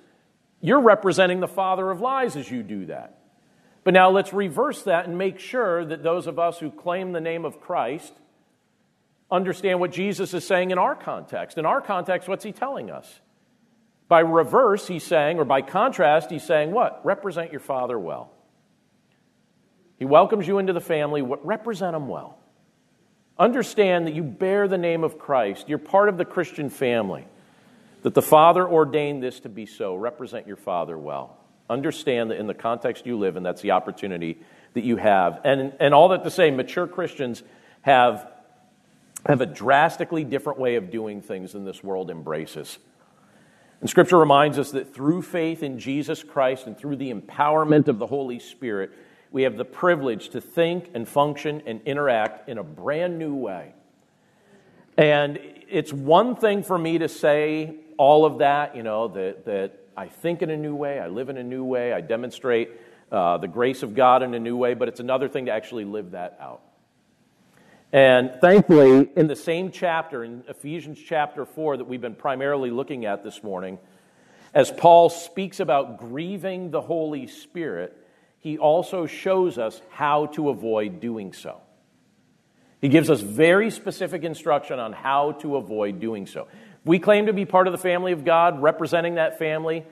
[0.62, 3.19] You're representing the father of lies as you do that.
[3.86, 7.21] But now let's reverse that and make sure that those of us who claim the
[7.21, 8.12] name of Christ
[9.32, 11.58] understand what Jesus is saying in our context.
[11.60, 13.19] In our context, what's he telling us?
[14.08, 17.06] By reverse, he's saying, or by contrast, he's saying, what?
[17.06, 18.32] Represent your father well.
[20.00, 21.21] He welcomes you into the family.
[21.21, 22.39] What represent him well.
[23.38, 25.69] Understand that you bear the name of Christ.
[25.69, 27.28] You're part of the Christian family.
[28.02, 29.95] That the Father ordained this to be so.
[29.95, 31.38] Represent your Father well.
[31.69, 34.38] Understand that in the context you live in, that's the opportunity
[34.73, 35.41] that you have.
[35.43, 37.41] And, and all that to say, mature Christians
[37.82, 38.28] have,
[39.25, 42.78] have a drastically different way of doing things than this world embraces.
[43.82, 47.99] And Scripture reminds us that through faith in Jesus Christ and through the empowerment of
[47.99, 48.91] the Holy Spirit,
[49.32, 53.73] we have the privilege to think and function and interact in a brand new way.
[54.97, 59.85] And it's one thing for me to say all of that, you know, that, that
[59.98, 62.70] I think in a new way, I live in a new way, I demonstrate
[63.12, 65.86] uh, the grace of God in a new way, but it's another thing to actually
[65.86, 66.62] live that out.
[67.94, 73.06] And thankfully, in the same chapter, in Ephesians chapter 4, that we've been primarily looking
[73.06, 73.78] at this morning,
[74.54, 77.96] as Paul speaks about grieving the Holy Spirit,
[78.40, 81.62] he also shows us how to avoid doing so.
[82.82, 86.48] He gives us very specific instruction on how to avoid doing so.
[86.86, 89.84] We claim to be part of the family of God, representing that family.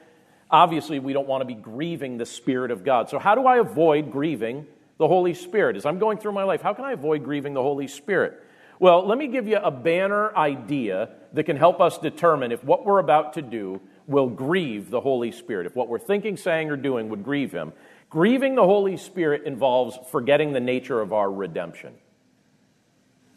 [0.50, 3.10] Obviously, we don't want to be grieving the Spirit of God.
[3.10, 4.68] So, how do I avoid grieving
[5.00, 5.76] the Holy Spirit?
[5.76, 8.40] As I'm going through my life, how can I avoid grieving the Holy Spirit?
[8.80, 12.86] Well, let me give you a banner idea that can help us determine if what
[12.86, 16.76] we're about to do will grieve the Holy Spirit, if what we're thinking, saying, or
[16.76, 17.74] doing would grieve Him.
[18.10, 21.94] Grieving the Holy Spirit involves forgetting the nature of our redemption.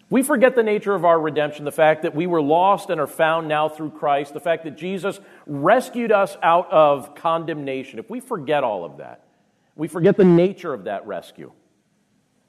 [0.08, 3.08] We forget the nature of our redemption, the fact that we were lost and are
[3.08, 7.98] found now through Christ, the fact that Jesus rescued us out of condemnation.
[7.98, 9.24] If we forget all of that,
[9.74, 11.52] we forget the nature of that rescue.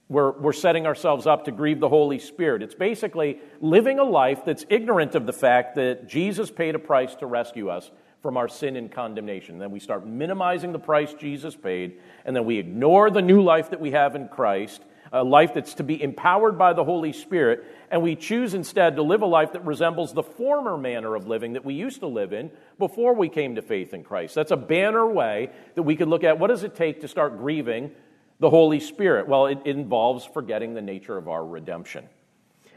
[0.08, 2.62] We're, we're setting ourselves up to grieve the Holy Spirit.
[2.62, 7.15] It's basically living a life that's ignorant of the fact that Jesus paid a price
[7.15, 7.91] to rescue us
[8.22, 9.58] from our sin and condemnation.
[9.58, 13.72] Then we start minimizing the price Jesus paid, and then we ignore the new life
[13.72, 17.63] that we have in Christ a life that's to be empowered by the Holy Spirit,
[17.89, 21.54] and we choose instead to live a life that resembles the former manner of living
[21.54, 24.36] that we used to live in before we came to faith in Christ.
[24.36, 27.38] That's a banner way that we could look at what does it take to start
[27.38, 27.91] grieving
[28.39, 29.28] the Holy Spirit?
[29.28, 32.08] Well, it, involves forgetting the nature of our redemption.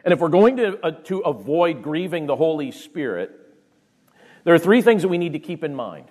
[0.04, 3.36] And if we're going to, uh, to avoid grieving the Holy Spirit,
[4.44, 6.06] there are three things that we need to keep in mind.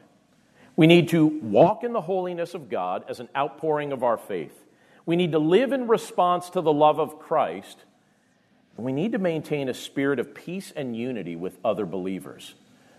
[0.75, 4.57] We need to walk in the holiness of God as an outpouring of our faith.
[5.09, 7.79] We need to live in response to the love of Christ.
[8.77, 12.53] And we need to maintain a spirit of peace and unity with other believers.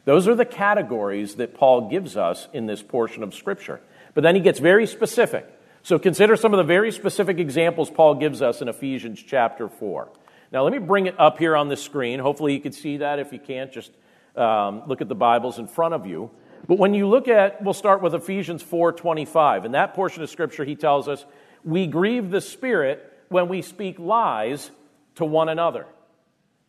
[0.07, 3.81] Those are the categories that Paul gives us in this portion of Scripture.
[4.13, 5.47] But then he gets very specific.
[5.85, 10.09] So consider some of the very specific examples Paul gives us in Ephesians chapter 4.
[10.51, 12.19] Now, let me bring it up here on the screen.
[12.19, 13.21] Hopefully, you can see that.
[13.21, 13.93] If you can't, just
[14.35, 16.33] um, look at the Bibles in front of you.
[16.67, 19.65] But when you look at, we'll start with Ephesians 4:25.
[19.65, 21.25] In that portion of Scripture, he tells us,
[21.65, 24.71] we grieve the Spirit when we speak lies
[25.17, 25.87] to one another.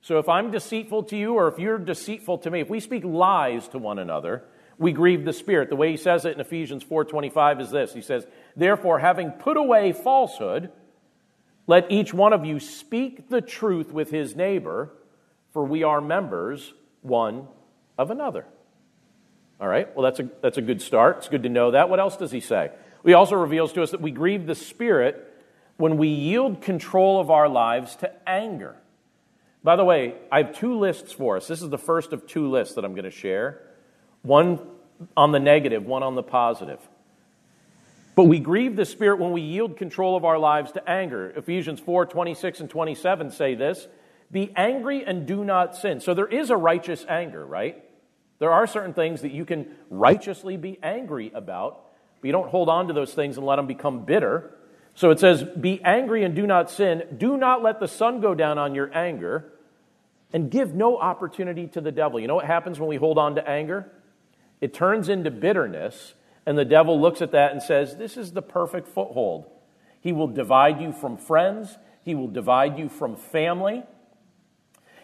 [0.01, 3.04] So if I'm deceitful to you, or if you're deceitful to me, if we speak
[3.04, 4.43] lies to one another,
[4.77, 5.69] we grieve the Spirit.
[5.69, 7.93] The way he says it in Ephesians 4:25 is this.
[7.93, 8.25] He says,
[8.56, 10.71] "Therefore, having put away falsehood,
[11.67, 14.91] let each one of you speak the truth with his neighbor,
[15.51, 16.73] for we are members
[17.04, 17.47] one
[17.97, 18.45] of another."
[19.60, 21.17] All right, well, that's a, that's a good start.
[21.17, 21.88] It's good to know that.
[21.88, 22.71] What else does he say?
[23.03, 25.27] He also reveals to us that we grieve the Spirit
[25.77, 28.75] when we yield control of our lives to anger.
[29.63, 31.47] By the way, I have two lists for us.
[31.47, 33.61] This is the first of two lists that I'm going to share
[34.21, 34.59] one
[35.17, 36.79] on the negative, one on the positive.
[38.15, 41.31] But we grieve the Spirit when we yield control of our lives to anger.
[41.31, 43.87] Ephesians 4 26 and 27 say this
[44.31, 46.01] Be angry and do not sin.
[46.01, 47.83] So there is a righteous anger, right?
[48.39, 51.85] There are certain things that you can righteously be angry about
[52.21, 54.51] but you don't hold on to those things and let them become bitter.
[54.93, 57.03] So it says, Be angry and do not sin.
[57.17, 59.51] Do not let the sun go down on your anger,
[60.31, 62.19] and give no opportunity to the devil.
[62.19, 63.91] You know what happens when we hold on to anger?
[64.62, 66.13] It turns into bitterness,
[66.45, 69.49] and the devil looks at that and says, This is the perfect foothold.
[69.99, 73.84] He will divide you from friends, he will divide you from family.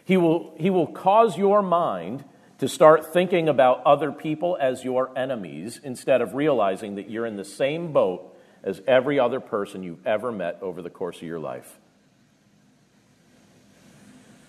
[0.03, 2.23] He will, he will cause your mind
[2.59, 7.35] to start thinking about other people as your enemies instead of realizing that you're in
[7.35, 11.39] the same boat as every other person you've ever met over the course of your
[11.39, 11.77] life.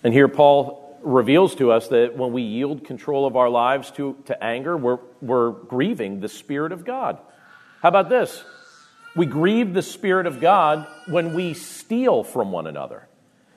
[0.03, 4.17] And here Paul reveals to us that when we yield control of our lives to,
[4.25, 7.19] to anger, we're, we're grieving the Spirit of God.
[7.81, 8.43] How about this?
[9.15, 13.07] We grieve the Spirit of God when we steal from one another.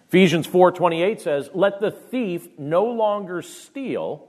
[0.08, 4.28] Ephesians 4:28 says, "Let the thief no longer steal,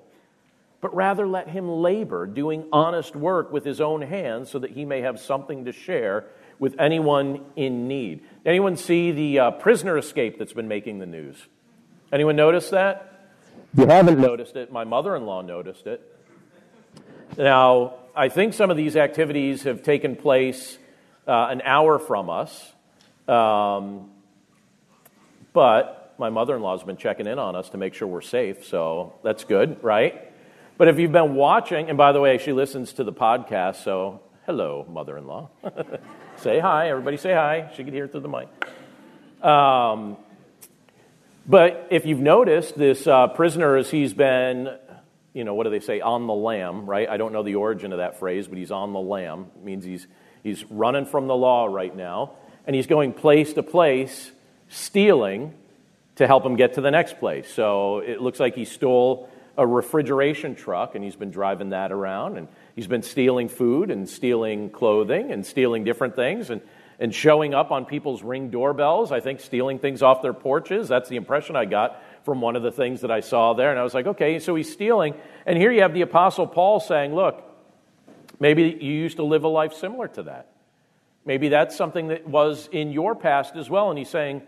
[0.83, 4.83] but rather let him labor, doing honest work with his own hands, so that he
[4.83, 6.25] may have something to share
[6.59, 8.21] with anyone in need.
[8.45, 11.37] Anyone see the uh, prisoner escape that's been making the news?
[12.11, 13.29] Anyone notice that?
[13.77, 16.01] You haven't noticed it, my mother in law noticed it.
[17.37, 20.77] Now, I think some of these activities have taken place
[21.25, 22.73] uh, an hour from us,
[23.29, 24.11] um,
[25.53, 28.19] but my mother in law has been checking in on us to make sure we're
[28.19, 30.32] safe, so that's good, right?
[30.83, 34.19] But if you've been watching, and by the way, she listens to the podcast, so
[34.45, 35.49] hello, mother in law.
[36.35, 37.71] say hi, everybody say hi.
[37.77, 38.49] She can hear through the mic.
[39.41, 40.17] Um,
[41.47, 44.77] but if you've noticed, this uh, prisoner, as he's been
[45.31, 47.07] you know, what do they say, on the lam, right?
[47.07, 49.51] I don't know the origin of that phrase, but he's on the lam.
[49.55, 50.05] It means he's,
[50.43, 52.33] he's running from the law right now.
[52.67, 54.33] And he's going place to place,
[54.67, 55.53] stealing
[56.17, 57.49] to help him get to the next place.
[57.53, 62.37] So it looks like he stole a refrigeration truck and he's been driving that around.
[62.37, 66.61] And he's been stealing food and stealing clothing and stealing different things and,
[66.99, 69.11] and showing up on people's ring doorbells.
[69.11, 70.87] I think stealing things off their porches.
[70.87, 73.69] That's the impression I got from one of the things that I saw there.
[73.69, 75.13] And I was like, okay, so he's stealing.
[75.45, 77.43] And here you have the Apostle Paul saying, look,
[78.39, 80.49] maybe you used to live a life similar to that.
[81.25, 83.89] Maybe that's something that was in your past as well.
[83.89, 84.41] And he's saying,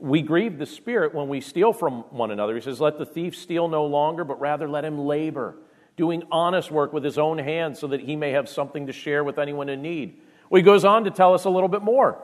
[0.00, 2.54] we grieve the Spirit when we steal from one another.
[2.54, 5.56] He says, let the thief steal no longer, but rather let him labor,
[5.96, 9.22] doing honest work with his own hands so that he may have something to share
[9.22, 10.20] with anyone in need.
[10.48, 12.22] Well, he goes on to tell us a little bit more.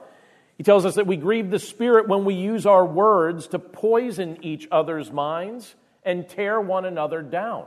[0.57, 4.39] He tells us that we grieve the Spirit when we use our words to poison
[4.43, 7.67] each other's minds and tear one another down.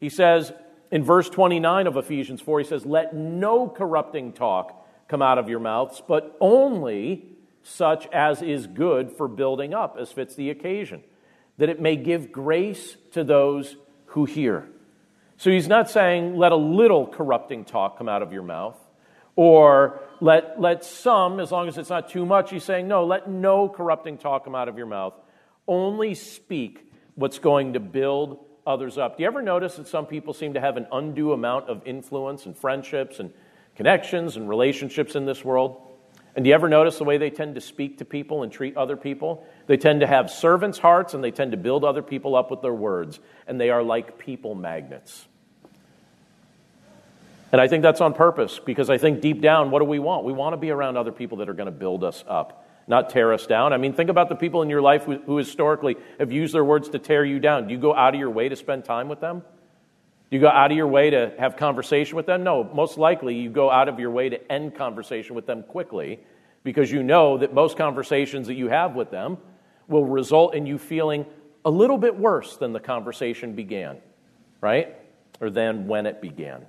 [0.00, 0.52] He says
[0.90, 5.48] in verse 29 of Ephesians 4, he says, Let no corrupting talk come out of
[5.48, 7.33] your mouths, but only
[7.64, 11.02] such as is good for building up, as fits the occasion,
[11.58, 14.68] that it may give grace to those who hear.
[15.36, 18.76] So he's not saying, Let a little corrupting talk come out of your mouth,
[19.36, 23.28] or let, let some, as long as it's not too much, he's saying, no, let
[23.28, 25.14] no corrupting talk come out of your mouth.
[25.66, 29.16] Only speak what's going to build others up.
[29.16, 32.46] Do you ever notice that some people seem to have an undue amount of influence
[32.46, 33.32] and friendships and
[33.76, 35.80] connections and relationships in this world?
[36.36, 38.76] And do you ever notice the way they tend to speak to people and treat
[38.76, 39.46] other people?
[39.66, 42.60] They tend to have servants' hearts and they tend to build other people up with
[42.60, 43.20] their words.
[43.46, 45.28] And they are like people magnets.
[47.52, 50.24] And I think that's on purpose because I think deep down, what do we want?
[50.24, 53.10] We want to be around other people that are going to build us up, not
[53.10, 53.72] tear us down.
[53.72, 56.64] I mean, think about the people in your life who, who historically have used their
[56.64, 57.68] words to tear you down.
[57.68, 59.44] Do you go out of your way to spend time with them?
[60.30, 62.42] You go out of your way to have conversation with them?
[62.42, 66.20] No, most likely you go out of your way to end conversation with them quickly
[66.64, 69.36] because you know that most conversations that you have with them
[69.86, 71.26] will result in you feeling
[71.64, 73.98] a little bit worse than the conversation began,
[74.60, 74.96] right?
[75.40, 76.64] Or than when it began.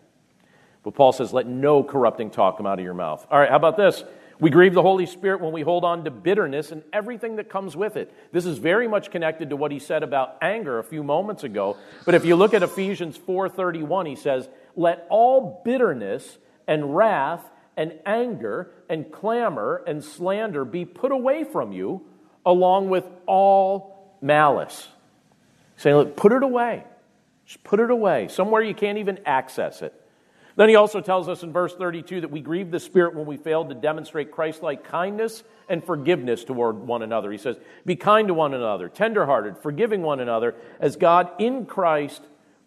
[0.83, 3.25] But Paul says, let no corrupting talk come out of your mouth.
[3.31, 4.03] All right, how about this?
[4.39, 7.75] We grieve the Holy Spirit when we hold on to bitterness and everything that comes
[7.75, 8.13] with it.
[8.33, 11.77] This is very much connected to what he said about anger a few moments ago.
[12.05, 17.93] But if you look at Ephesians 4:31, he says, "Let all bitterness and wrath and
[18.05, 22.01] anger and clamor and slander be put away from you,
[22.45, 24.89] along with all malice."
[25.77, 26.83] Saying, put it away.
[27.45, 28.27] Just put it away.
[28.27, 29.93] Somewhere you can't even access it.
[30.55, 33.37] Then he also tells us in verse 32 that we grieve the Spirit when we
[33.37, 37.31] fail to demonstrate Christ like kindness and forgiveness toward one another.
[37.31, 42.21] He says, Be kind to one another, tenderhearted, forgiving one another, as God in Christ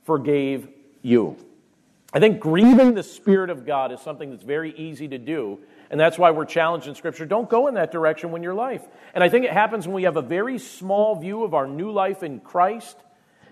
[0.05, 0.69] forgave
[1.01, 1.37] you.
[2.13, 5.59] I think grieving the Spirit of God is something that's very easy to do,
[5.91, 7.25] and that's why we're challenged in Scripture.
[7.25, 8.83] Don't go in that direction when you're life.
[9.15, 11.91] And I think it happens when we have a very small view of our new
[11.91, 12.99] life in Christ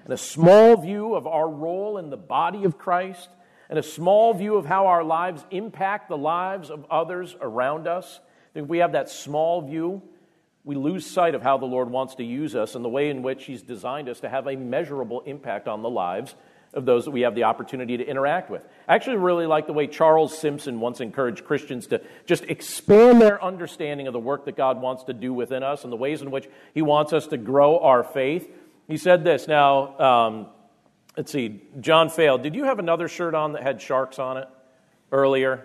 [0.04, 3.28] and a small view of our role in the body of Christ
[3.68, 8.20] and a small view of how our lives impact the lives of others around us,
[8.54, 10.02] if we have that small view,
[10.64, 13.22] we lose sight of how the Lord wants to use us and the way in
[13.22, 16.34] which He's designed us to have a measurable impact on the lives
[16.74, 18.62] of those that we have the opportunity to interact with.
[18.88, 23.42] I actually really like the way Charles Simpson once encouraged Christians to just expand their
[23.42, 26.30] understanding of the work that God wants to do within us and the ways in
[26.30, 28.50] which He wants us to grow our faith.
[28.88, 30.46] He said this now, um,
[31.16, 34.48] Let's see, John Fail, did you have another shirt on that had sharks on it
[35.10, 35.64] earlier?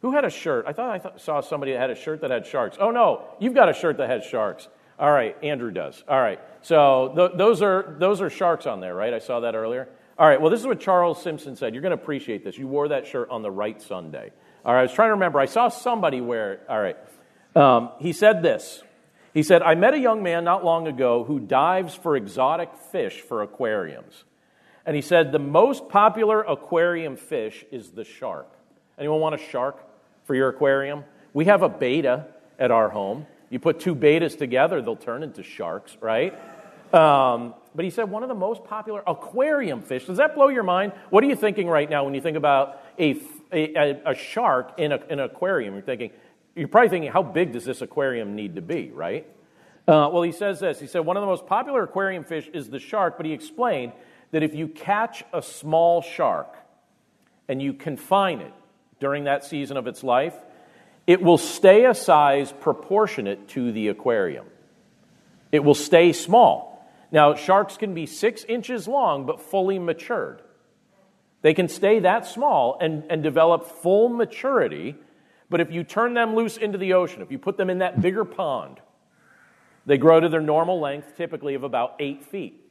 [0.00, 0.64] Who had a shirt?
[0.66, 2.78] I thought I th- saw somebody that had a shirt that had sharks.
[2.80, 4.68] Oh, no, you've got a shirt that has sharks.
[4.98, 6.02] All right, Andrew does.
[6.08, 9.12] All right, so th- those, are, those are sharks on there, right?
[9.12, 9.88] I saw that earlier.
[10.18, 11.74] All right, well, this is what Charles Simpson said.
[11.74, 12.56] You're going to appreciate this.
[12.56, 14.32] You wore that shirt on the right Sunday.
[14.64, 15.38] All right, I was trying to remember.
[15.38, 16.62] I saw somebody wear it.
[16.68, 16.96] All right.
[17.54, 18.82] Um, he said this.
[19.34, 23.20] He said, I met a young man not long ago who dives for exotic fish
[23.20, 24.24] for aquariums.
[24.88, 28.50] And he said, the most popular aquarium fish is the shark.
[28.98, 29.84] Anyone want a shark
[30.24, 31.04] for your aquarium?
[31.34, 32.28] We have a betta
[32.58, 33.26] at our home.
[33.50, 36.32] You put two bettas together, they'll turn into sharks, right?
[36.94, 40.06] Um, but he said one of the most popular aquarium fish.
[40.06, 40.94] Does that blow your mind?
[41.10, 43.20] What are you thinking right now when you think about a,
[43.52, 45.74] a, a shark in, a, in an aquarium?
[45.74, 46.12] You're thinking,
[46.56, 49.26] you're probably thinking, how big does this aquarium need to be, right?
[49.86, 50.80] Uh, well, he says this.
[50.80, 53.92] He said one of the most popular aquarium fish is the shark, but he explained
[54.30, 56.54] that if you catch a small shark
[57.48, 58.52] and you confine it
[59.00, 60.34] during that season of its life,
[61.06, 64.46] it will stay a size proportionate to the aquarium.
[65.50, 66.86] It will stay small.
[67.10, 70.42] Now, sharks can be six inches long, but fully matured.
[71.40, 74.96] They can stay that small and, and develop full maturity,
[75.48, 78.02] but if you turn them loose into the ocean, if you put them in that
[78.02, 78.80] bigger pond,
[79.86, 82.67] they grow to their normal length, typically of about eight feet.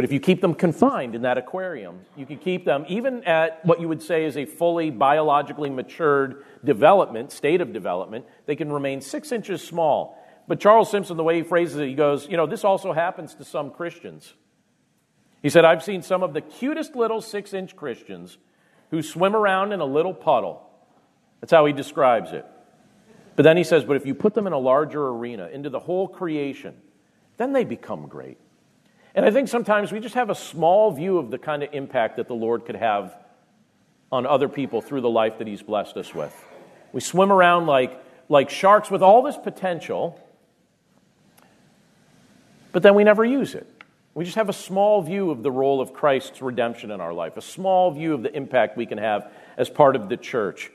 [0.00, 3.62] But if you keep them confined in that aquarium, you can keep them even at
[3.66, 8.72] what you would say is a fully biologically matured development, state of development, they can
[8.72, 10.16] remain six inches small
[10.50, 13.36] but Charles Simpson, the way he phrases it, he goes, You know, this also happens
[13.36, 14.34] to some Christians.
[15.42, 18.36] He said, I've seen some of the cutest little six inch Christians
[18.90, 20.68] who swim around in a little puddle.
[21.40, 22.44] That's how he describes it.
[23.36, 25.78] But then he says, But if you put them in a larger arena, into the
[25.78, 26.74] whole creation,
[27.36, 28.38] then they become great.
[29.14, 32.16] And I think sometimes we just have a small view of the kind of impact
[32.16, 33.16] that the Lord could have
[34.12, 36.34] on other people through the life that He's blessed us with.
[36.92, 40.20] We swim around like, like sharks with all this potential
[42.72, 43.66] but then we never use it.
[44.14, 47.36] We just have a small view of the role of Christ's redemption in our life,
[47.36, 50.70] a small view of the impact we can have as part of the church.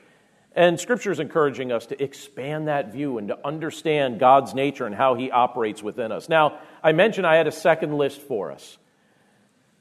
[0.56, 4.96] And Scripture is encouraging us to expand that view and to understand God's nature and
[4.96, 6.30] how He operates within us.
[6.30, 8.78] Now, I mentioned I had a second list for us.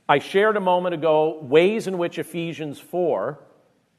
[0.09, 3.39] I shared a moment ago ways in which Ephesians 4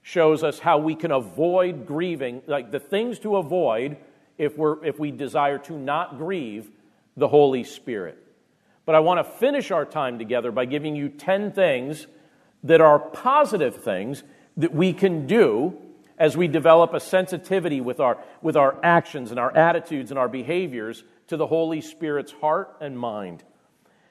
[0.01, 3.97] shows us how we can avoid grieving, like the things to avoid
[4.37, 6.69] if, we're, if we desire to not grieve
[7.15, 8.21] the Holy Spirit.
[8.85, 12.05] But I want to finish our time together by giving you 10 things
[12.65, 14.23] that are positive things
[14.57, 15.75] that we can do
[16.17, 20.29] as we develop a sensitivity with our, with our actions and our attitudes and our
[20.29, 23.43] behaviors to the Holy Spirit's heart and mind.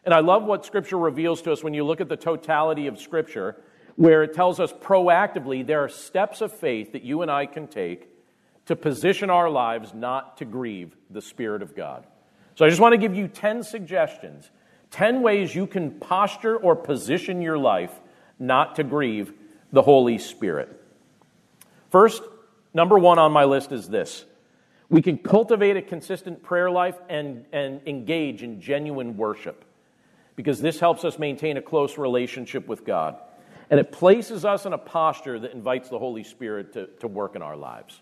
[0.04, 3.00] And I love what Scripture reveals to us when you look at the totality of
[3.00, 3.56] Scripture,
[3.96, 7.66] where it tells us proactively there are steps of faith that you and I can
[7.66, 8.08] take
[8.66, 12.06] to position our lives not to grieve the Spirit of God.
[12.54, 14.50] So I just want to give you 10 suggestions,
[14.90, 17.92] 10 ways you can posture or position your life
[18.38, 19.32] not to grieve
[19.72, 20.80] the Holy Spirit.
[21.94, 22.24] First,
[22.74, 24.24] number one on my list is this
[24.88, 29.64] we can cultivate a consistent prayer life and, and engage in genuine worship
[30.34, 33.16] because this helps us maintain a close relationship with God.
[33.70, 37.36] And it places us in a posture that invites the Holy Spirit to, to work
[37.36, 38.00] in our lives.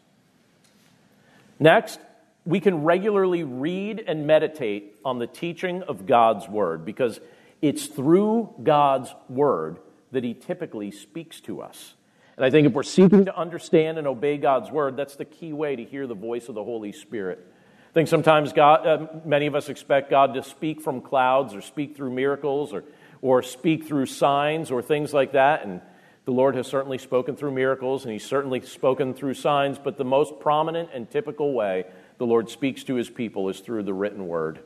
[1.60, 2.00] Next,
[2.46, 7.20] we can regularly read and meditate on the teaching of God's Word because
[7.60, 9.80] it's through God's Word
[10.12, 11.92] that He typically speaks to us.
[12.36, 15.52] And I think if we're seeking to understand and obey God's Word, that's the key
[15.52, 17.46] way to hear the voice of the Holy Spirit.
[17.90, 21.60] I think sometimes God, uh, many of us expect God to speak from clouds or
[21.60, 22.84] speak through miracles or,
[23.20, 25.64] or speak through signs or things like that.
[25.64, 25.82] And
[26.24, 30.04] the Lord has certainly spoken through miracles and He's certainly spoken through signs, but the
[30.04, 31.84] most prominent and typical way
[32.22, 34.60] the Lord speaks to his people is through the written word.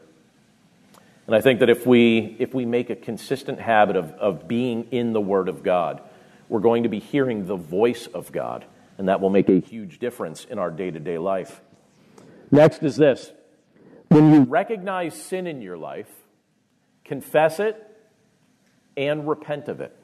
[1.27, 4.89] And I think that if we, if we make a consistent habit of, of being
[4.91, 6.03] in the Word of God,
[6.49, 8.65] we're going to be hearing the voice of God,
[8.99, 11.61] and that will make a huge difference in our day to day life.
[12.51, 13.33] Next is this
[14.09, 16.11] when you recognize sin in your life,
[17.05, 17.83] confess it
[18.97, 19.97] and repent of it.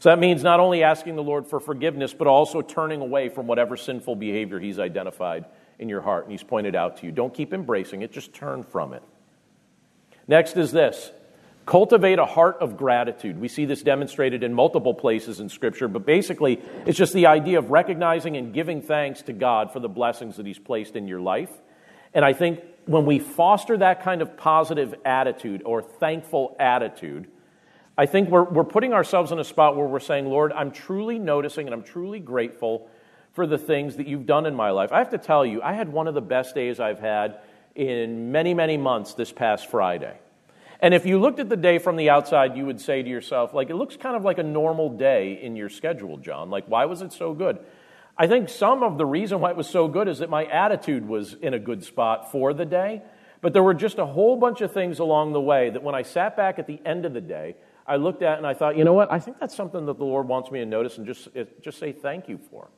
[0.00, 3.46] So that means not only asking the Lord for forgiveness, but also turning away from
[3.46, 5.44] whatever sinful behavior He's identified
[5.78, 7.12] in your heart and He's pointed out to you.
[7.12, 9.02] Don't keep embracing it, just turn from it.
[10.26, 11.12] Next is this
[11.70, 13.40] cultivate a heart of gratitude.
[13.40, 17.60] We see this demonstrated in multiple places in Scripture, but basically, it's just the idea
[17.60, 21.20] of recognizing and giving thanks to God for the blessings that He's placed in your
[21.20, 21.52] life.
[22.12, 27.28] And I think when we foster that kind of positive attitude or thankful attitude,
[27.96, 31.20] I think we're, we're putting ourselves in a spot where we're saying, Lord, I'm truly
[31.20, 32.90] noticing and I'm truly grateful
[33.34, 34.90] for the things that you've done in my life.
[34.90, 37.38] I have to tell you, I had one of the best days I've had
[37.76, 40.18] in many, many months this past Friday.
[40.82, 43.52] And if you looked at the day from the outside, you would say to yourself,
[43.52, 46.48] like, it looks kind of like a normal day in your schedule, John.
[46.48, 47.58] Like, why was it so good?
[48.16, 51.06] I think some of the reason why it was so good is that my attitude
[51.06, 53.02] was in a good spot for the day.
[53.42, 56.02] But there were just a whole bunch of things along the way that when I
[56.02, 57.56] sat back at the end of the day,
[57.86, 59.10] I looked at and I thought, you know what?
[59.10, 61.78] I think that's something that the Lord wants me to notice and just, eh, just
[61.78, 62.68] say thank you for.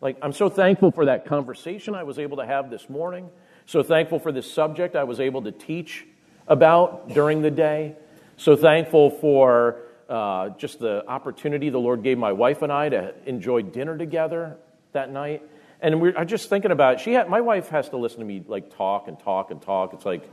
[0.00, 3.30] Like, I'm so thankful for that conversation I was able to have this morning.
[3.66, 6.06] So thankful for this subject I was able to teach
[6.48, 7.96] about during the day.
[8.36, 9.76] So thankful for
[10.08, 14.56] uh, just the opportunity the Lord gave my wife and I to enjoy dinner together
[14.92, 15.42] that night.
[15.80, 17.00] And we're I'm just thinking about it.
[17.00, 19.92] She my wife has to listen to me like talk and talk and talk.
[19.94, 20.28] It's like,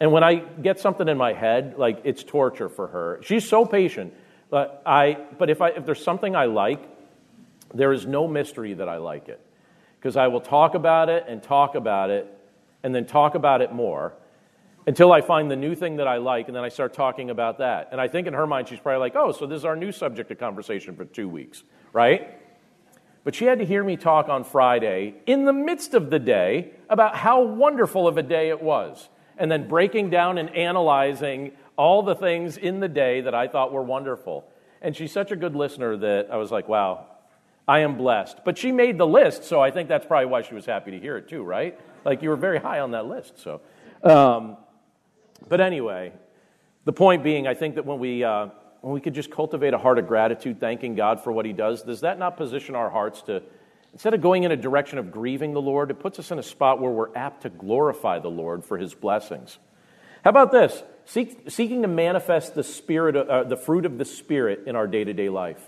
[0.00, 3.20] and when I get something in my head, like it's torture for her.
[3.22, 4.14] She's so patient.
[4.50, 6.80] But I, but if I, if there's something I like,
[7.72, 9.40] there is no mystery that I like it,
[9.98, 12.26] because I will talk about it and talk about it,
[12.82, 14.12] and then talk about it more
[14.86, 17.58] until I find the new thing that I like, and then I start talking about
[17.58, 17.88] that.
[17.92, 19.92] And I think in her mind, she's probably like, oh, so this is our new
[19.92, 21.62] subject of conversation for two weeks,
[21.92, 22.38] right?
[23.24, 26.72] But she had to hear me talk on Friday in the midst of the day
[26.90, 29.08] about how wonderful of a day it was,
[29.38, 33.72] and then breaking down and analyzing all the things in the day that I thought
[33.72, 34.44] were wonderful.
[34.82, 37.06] And she's such a good listener that I was like, wow,
[37.66, 38.44] I am blessed.
[38.44, 41.00] But she made the list, so I think that's probably why she was happy to
[41.00, 41.80] hear it too, right?
[42.04, 43.38] Like you were very high on that list.
[43.38, 43.62] So,
[44.02, 44.58] um,
[45.48, 46.12] but anyway,
[46.84, 48.48] the point being, I think that when we, uh,
[48.80, 51.82] when we could just cultivate a heart of gratitude, thanking God for what He does,
[51.82, 53.42] does that not position our hearts to,
[53.92, 56.42] instead of going in a direction of grieving the Lord, it puts us in a
[56.42, 59.58] spot where we're apt to glorify the Lord for His blessings?
[60.22, 60.82] How about this?
[61.06, 65.04] Seek, seeking to manifest the spirit, uh, the fruit of the Spirit in our day
[65.04, 65.60] to day life.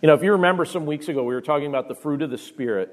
[0.00, 2.30] You know, if you remember some weeks ago, we were talking about the fruit of
[2.30, 2.90] the Spirit.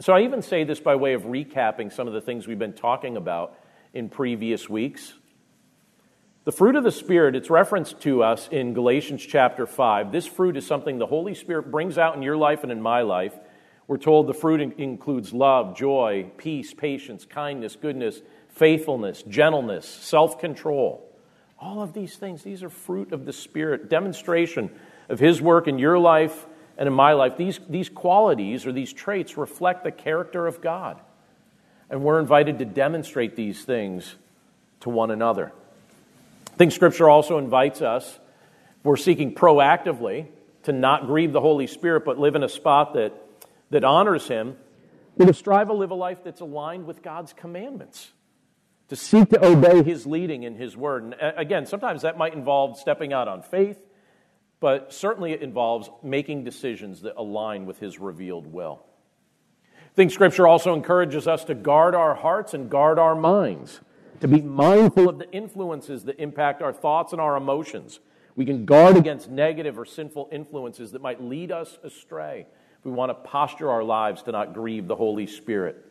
[0.00, 2.72] So I even say this by way of recapping some of the things we've been
[2.72, 3.58] talking about
[3.94, 5.14] in previous weeks.
[6.44, 10.12] The fruit of the Spirit, it's referenced to us in Galatians chapter 5.
[10.12, 13.02] This fruit is something the Holy Spirit brings out in your life and in my
[13.02, 13.34] life.
[13.88, 21.02] We're told the fruit includes love, joy, peace, patience, kindness, goodness, faithfulness, gentleness, self control.
[21.58, 24.70] All of these things, these are fruit of the Spirit, demonstration
[25.08, 27.36] of His work in your life and in my life.
[27.36, 31.00] These, these qualities or these traits reflect the character of God.
[31.88, 34.16] And we're invited to demonstrate these things
[34.80, 35.52] to one another.
[36.52, 38.18] I think Scripture also invites us,
[38.78, 40.26] if we're seeking proactively
[40.64, 43.12] to not grieve the Holy Spirit, but live in a spot that,
[43.70, 44.56] that honors Him,
[45.18, 48.10] to strive to live a life that's aligned with God's commandments,
[48.88, 51.04] to seek to obey His leading in His Word.
[51.04, 53.78] And uh, again, sometimes that might involve stepping out on faith,
[54.58, 58.82] but certainly it involves making decisions that align with His revealed will.
[59.96, 63.80] Think Scripture also encourages us to guard our hearts and guard our minds,
[64.20, 67.98] to be mindful of the influences that impact our thoughts and our emotions.
[68.34, 72.46] We can guard against negative or sinful influences that might lead us astray.
[72.78, 75.82] If we want to posture our lives to not grieve the Holy Spirit.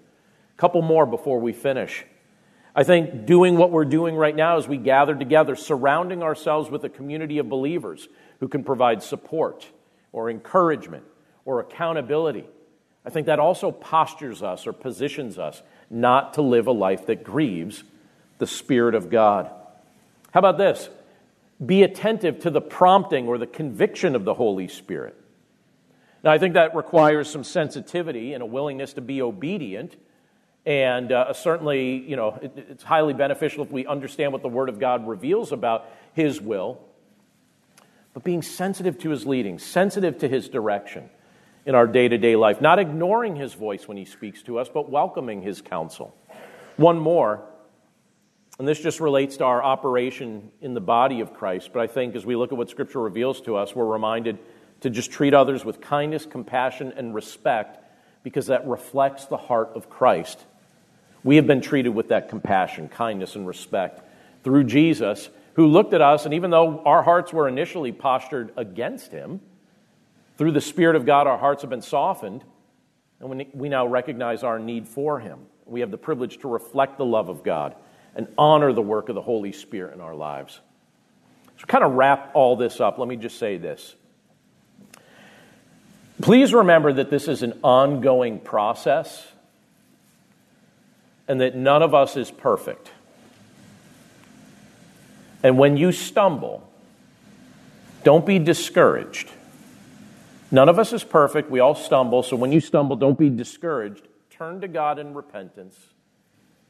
[0.53, 2.05] A couple more before we finish.
[2.75, 6.83] I think doing what we're doing right now as we gather together, surrounding ourselves with
[6.83, 8.07] a community of believers
[8.39, 9.67] who can provide support
[10.11, 11.05] or encouragement
[11.43, 12.45] or accountability
[13.05, 17.23] I think that also postures us or positions us not to live a life that
[17.23, 17.83] grieves
[18.39, 19.49] the Spirit of God.
[20.31, 20.89] How about this?
[21.63, 25.15] Be attentive to the prompting or the conviction of the Holy Spirit.
[26.23, 29.95] Now, I think that requires some sensitivity and a willingness to be obedient.
[30.65, 34.67] And uh, certainly, you know, it, it's highly beneficial if we understand what the Word
[34.67, 36.81] of God reveals about His will.
[38.15, 41.09] But being sensitive to His leading, sensitive to His direction
[41.65, 44.69] in our day to day life, not ignoring his voice when he speaks to us,
[44.69, 46.15] but welcoming his counsel.
[46.77, 47.41] One more,
[48.59, 52.15] and this just relates to our operation in the body of Christ, but I think
[52.15, 54.37] as we look at what Scripture reveals to us, we're reminded
[54.81, 57.79] to just treat others with kindness, compassion, and respect
[58.23, 60.43] because that reflects the heart of Christ.
[61.23, 64.01] We have been treated with that compassion, kindness, and respect
[64.43, 69.11] through Jesus, who looked at us, and even though our hearts were initially postured against
[69.11, 69.39] him,
[70.37, 72.43] through the Spirit of God, our hearts have been softened,
[73.19, 75.39] and we now recognize our need for Him.
[75.65, 77.75] We have the privilege to reflect the love of God
[78.15, 80.59] and honor the work of the Holy Spirit in our lives.
[81.57, 83.95] So, kind of wrap all this up, let me just say this.
[86.21, 89.25] Please remember that this is an ongoing process
[91.27, 92.91] and that none of us is perfect.
[95.43, 96.67] And when you stumble,
[98.03, 99.29] don't be discouraged.
[100.55, 101.51] None of us is perfect.
[101.51, 102.23] We all stumble.
[102.23, 104.07] So when you stumble, don't be discouraged.
[104.29, 105.77] Turn to God in repentance.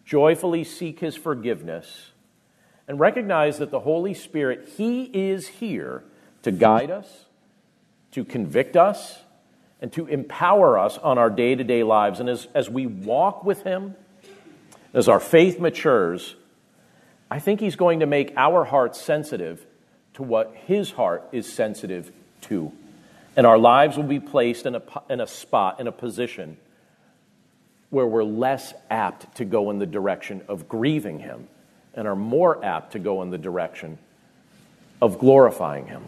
[0.05, 2.09] Joyfully seek His forgiveness.
[2.88, 6.03] And recognize that the Holy Spirit, He is here
[6.41, 7.25] to guide us,
[8.13, 9.19] to convict us,
[9.79, 12.19] and to empower us on our day to day lives.
[12.19, 13.93] And as, as we walk with Him,
[14.95, 16.33] as our faith matures,
[17.29, 19.63] I think He's going to make our hearts sensitive
[20.15, 22.11] to what His heart is sensitive
[22.41, 22.73] to.
[23.36, 26.57] And our lives will be placed in a, in a spot, in a position
[27.89, 31.47] where we're less apt to go in the direction of grieving Him
[31.93, 33.97] and are more apt to go in the direction
[35.01, 36.03] of glorifying Him.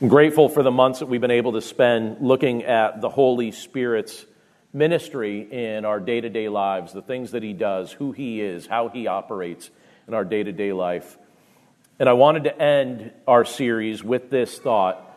[0.00, 3.50] I'm grateful for the months that we've been able to spend looking at the Holy
[3.50, 4.24] Spirit's
[4.72, 8.66] ministry in our day to day lives, the things that He does, who He is,
[8.66, 9.68] how He operates
[10.08, 11.18] in our day to day life.
[11.98, 15.09] And I wanted to end our series with this thought,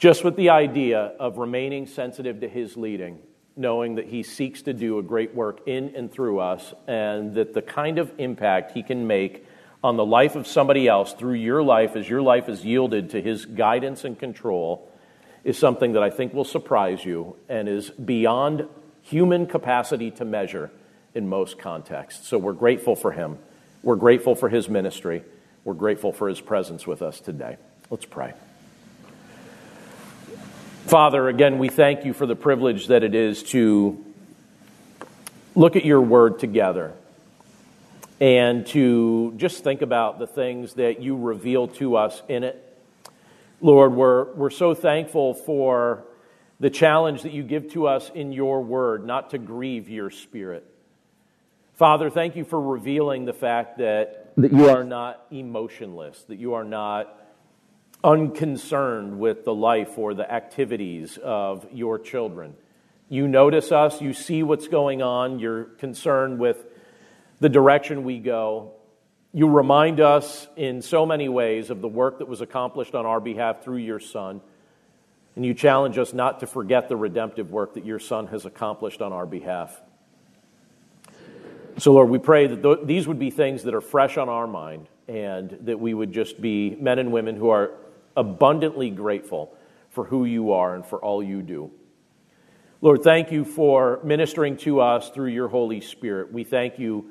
[0.00, 3.18] just with the idea of remaining sensitive to His leading,
[3.54, 7.52] knowing that He seeks to do a great work in and through us, and that
[7.52, 9.46] the kind of impact He can make
[9.84, 13.20] on the life of somebody else through your life as your life is yielded to
[13.20, 14.90] His guidance and control
[15.44, 18.66] is something that I think will surprise you and is beyond
[19.02, 20.70] human capacity to measure
[21.14, 22.26] in most contexts.
[22.26, 23.38] So we're grateful for Him.
[23.82, 25.24] We're grateful for His ministry.
[25.62, 27.58] We're grateful for His presence with us today.
[27.90, 28.32] Let's pray.
[30.86, 34.04] Father, again, we thank you for the privilege that it is to
[35.54, 36.94] look at your word together
[38.18, 42.66] and to just think about the things that you reveal to us in it.
[43.60, 46.02] Lord, we're, we're so thankful for
[46.58, 50.66] the challenge that you give to us in your word, not to grieve your spirit.
[51.74, 56.54] Father, thank you for revealing the fact that, that you are not emotionless, that you
[56.54, 57.19] are not
[58.02, 62.54] unconcerned with the life or the activities of your children.
[63.08, 66.64] You notice us, you see what's going on, you're concerned with
[67.40, 68.72] the direction we go.
[69.32, 73.20] You remind us in so many ways of the work that was accomplished on our
[73.20, 74.40] behalf through your Son.
[75.36, 79.00] And you challenge us not to forget the redemptive work that your Son has accomplished
[79.00, 79.80] on our behalf.
[81.78, 84.46] So, Lord, we pray that th- these would be things that are fresh on our
[84.46, 87.72] mind and that we would just be men and women who are
[88.16, 89.56] abundantly grateful
[89.90, 91.70] for who you are and for all you do.
[92.82, 96.32] Lord, thank you for ministering to us through your Holy Spirit.
[96.32, 97.10] We thank you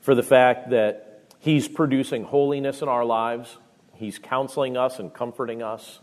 [0.00, 3.56] for the fact that He's producing holiness in our lives,
[3.94, 6.00] He's counseling us and comforting us.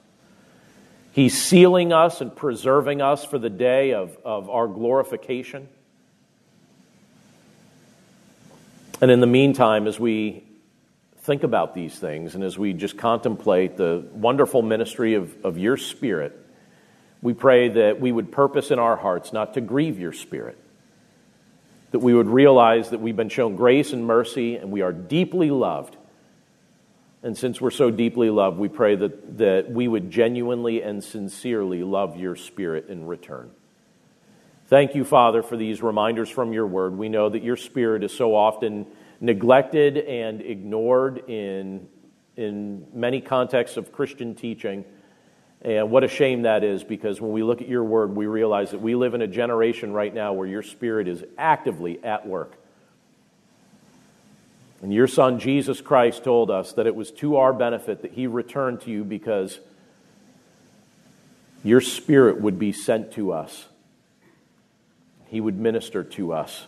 [1.11, 5.67] He's sealing us and preserving us for the day of, of our glorification.
[9.01, 10.43] And in the meantime, as we
[11.27, 15.75] think about these things and as we just contemplate the wonderful ministry of, of your
[15.75, 16.33] Spirit,
[17.21, 20.57] we pray that we would purpose in our hearts not to grieve your Spirit,
[21.91, 25.51] that we would realize that we've been shown grace and mercy and we are deeply
[25.51, 25.97] loved.
[27.23, 31.83] And since we're so deeply loved, we pray that, that we would genuinely and sincerely
[31.83, 33.51] love your Spirit in return.
[34.67, 36.97] Thank you, Father, for these reminders from your word.
[36.97, 38.85] We know that your Spirit is so often
[39.19, 41.87] neglected and ignored in,
[42.35, 44.85] in many contexts of Christian teaching.
[45.61, 48.71] And what a shame that is because when we look at your word, we realize
[48.71, 52.53] that we live in a generation right now where your spirit is actively at work.
[54.81, 58.27] And your son, Jesus Christ, told us that it was to our benefit that he
[58.27, 59.59] returned to you because
[61.63, 63.65] your spirit would be sent to us,
[65.27, 66.67] he would minister to us.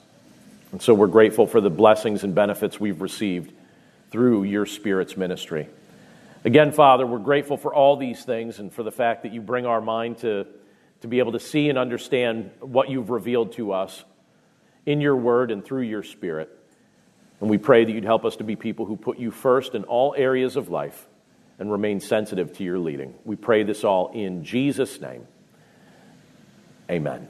[0.72, 3.54] And so we're grateful for the blessings and benefits we've received
[4.12, 5.68] through your spirit's ministry.
[6.46, 9.66] Again, Father, we're grateful for all these things and for the fact that you bring
[9.66, 10.48] our mind to,
[11.02, 14.04] to be able to see and understand what you've revealed to us
[14.86, 16.50] in your word and through your spirit.
[17.42, 19.84] And we pray that you'd help us to be people who put you first in
[19.86, 21.08] all areas of life
[21.58, 23.14] and remain sensitive to your leading.
[23.26, 25.28] We pray this all in Jesus' name.
[26.90, 27.30] Amen.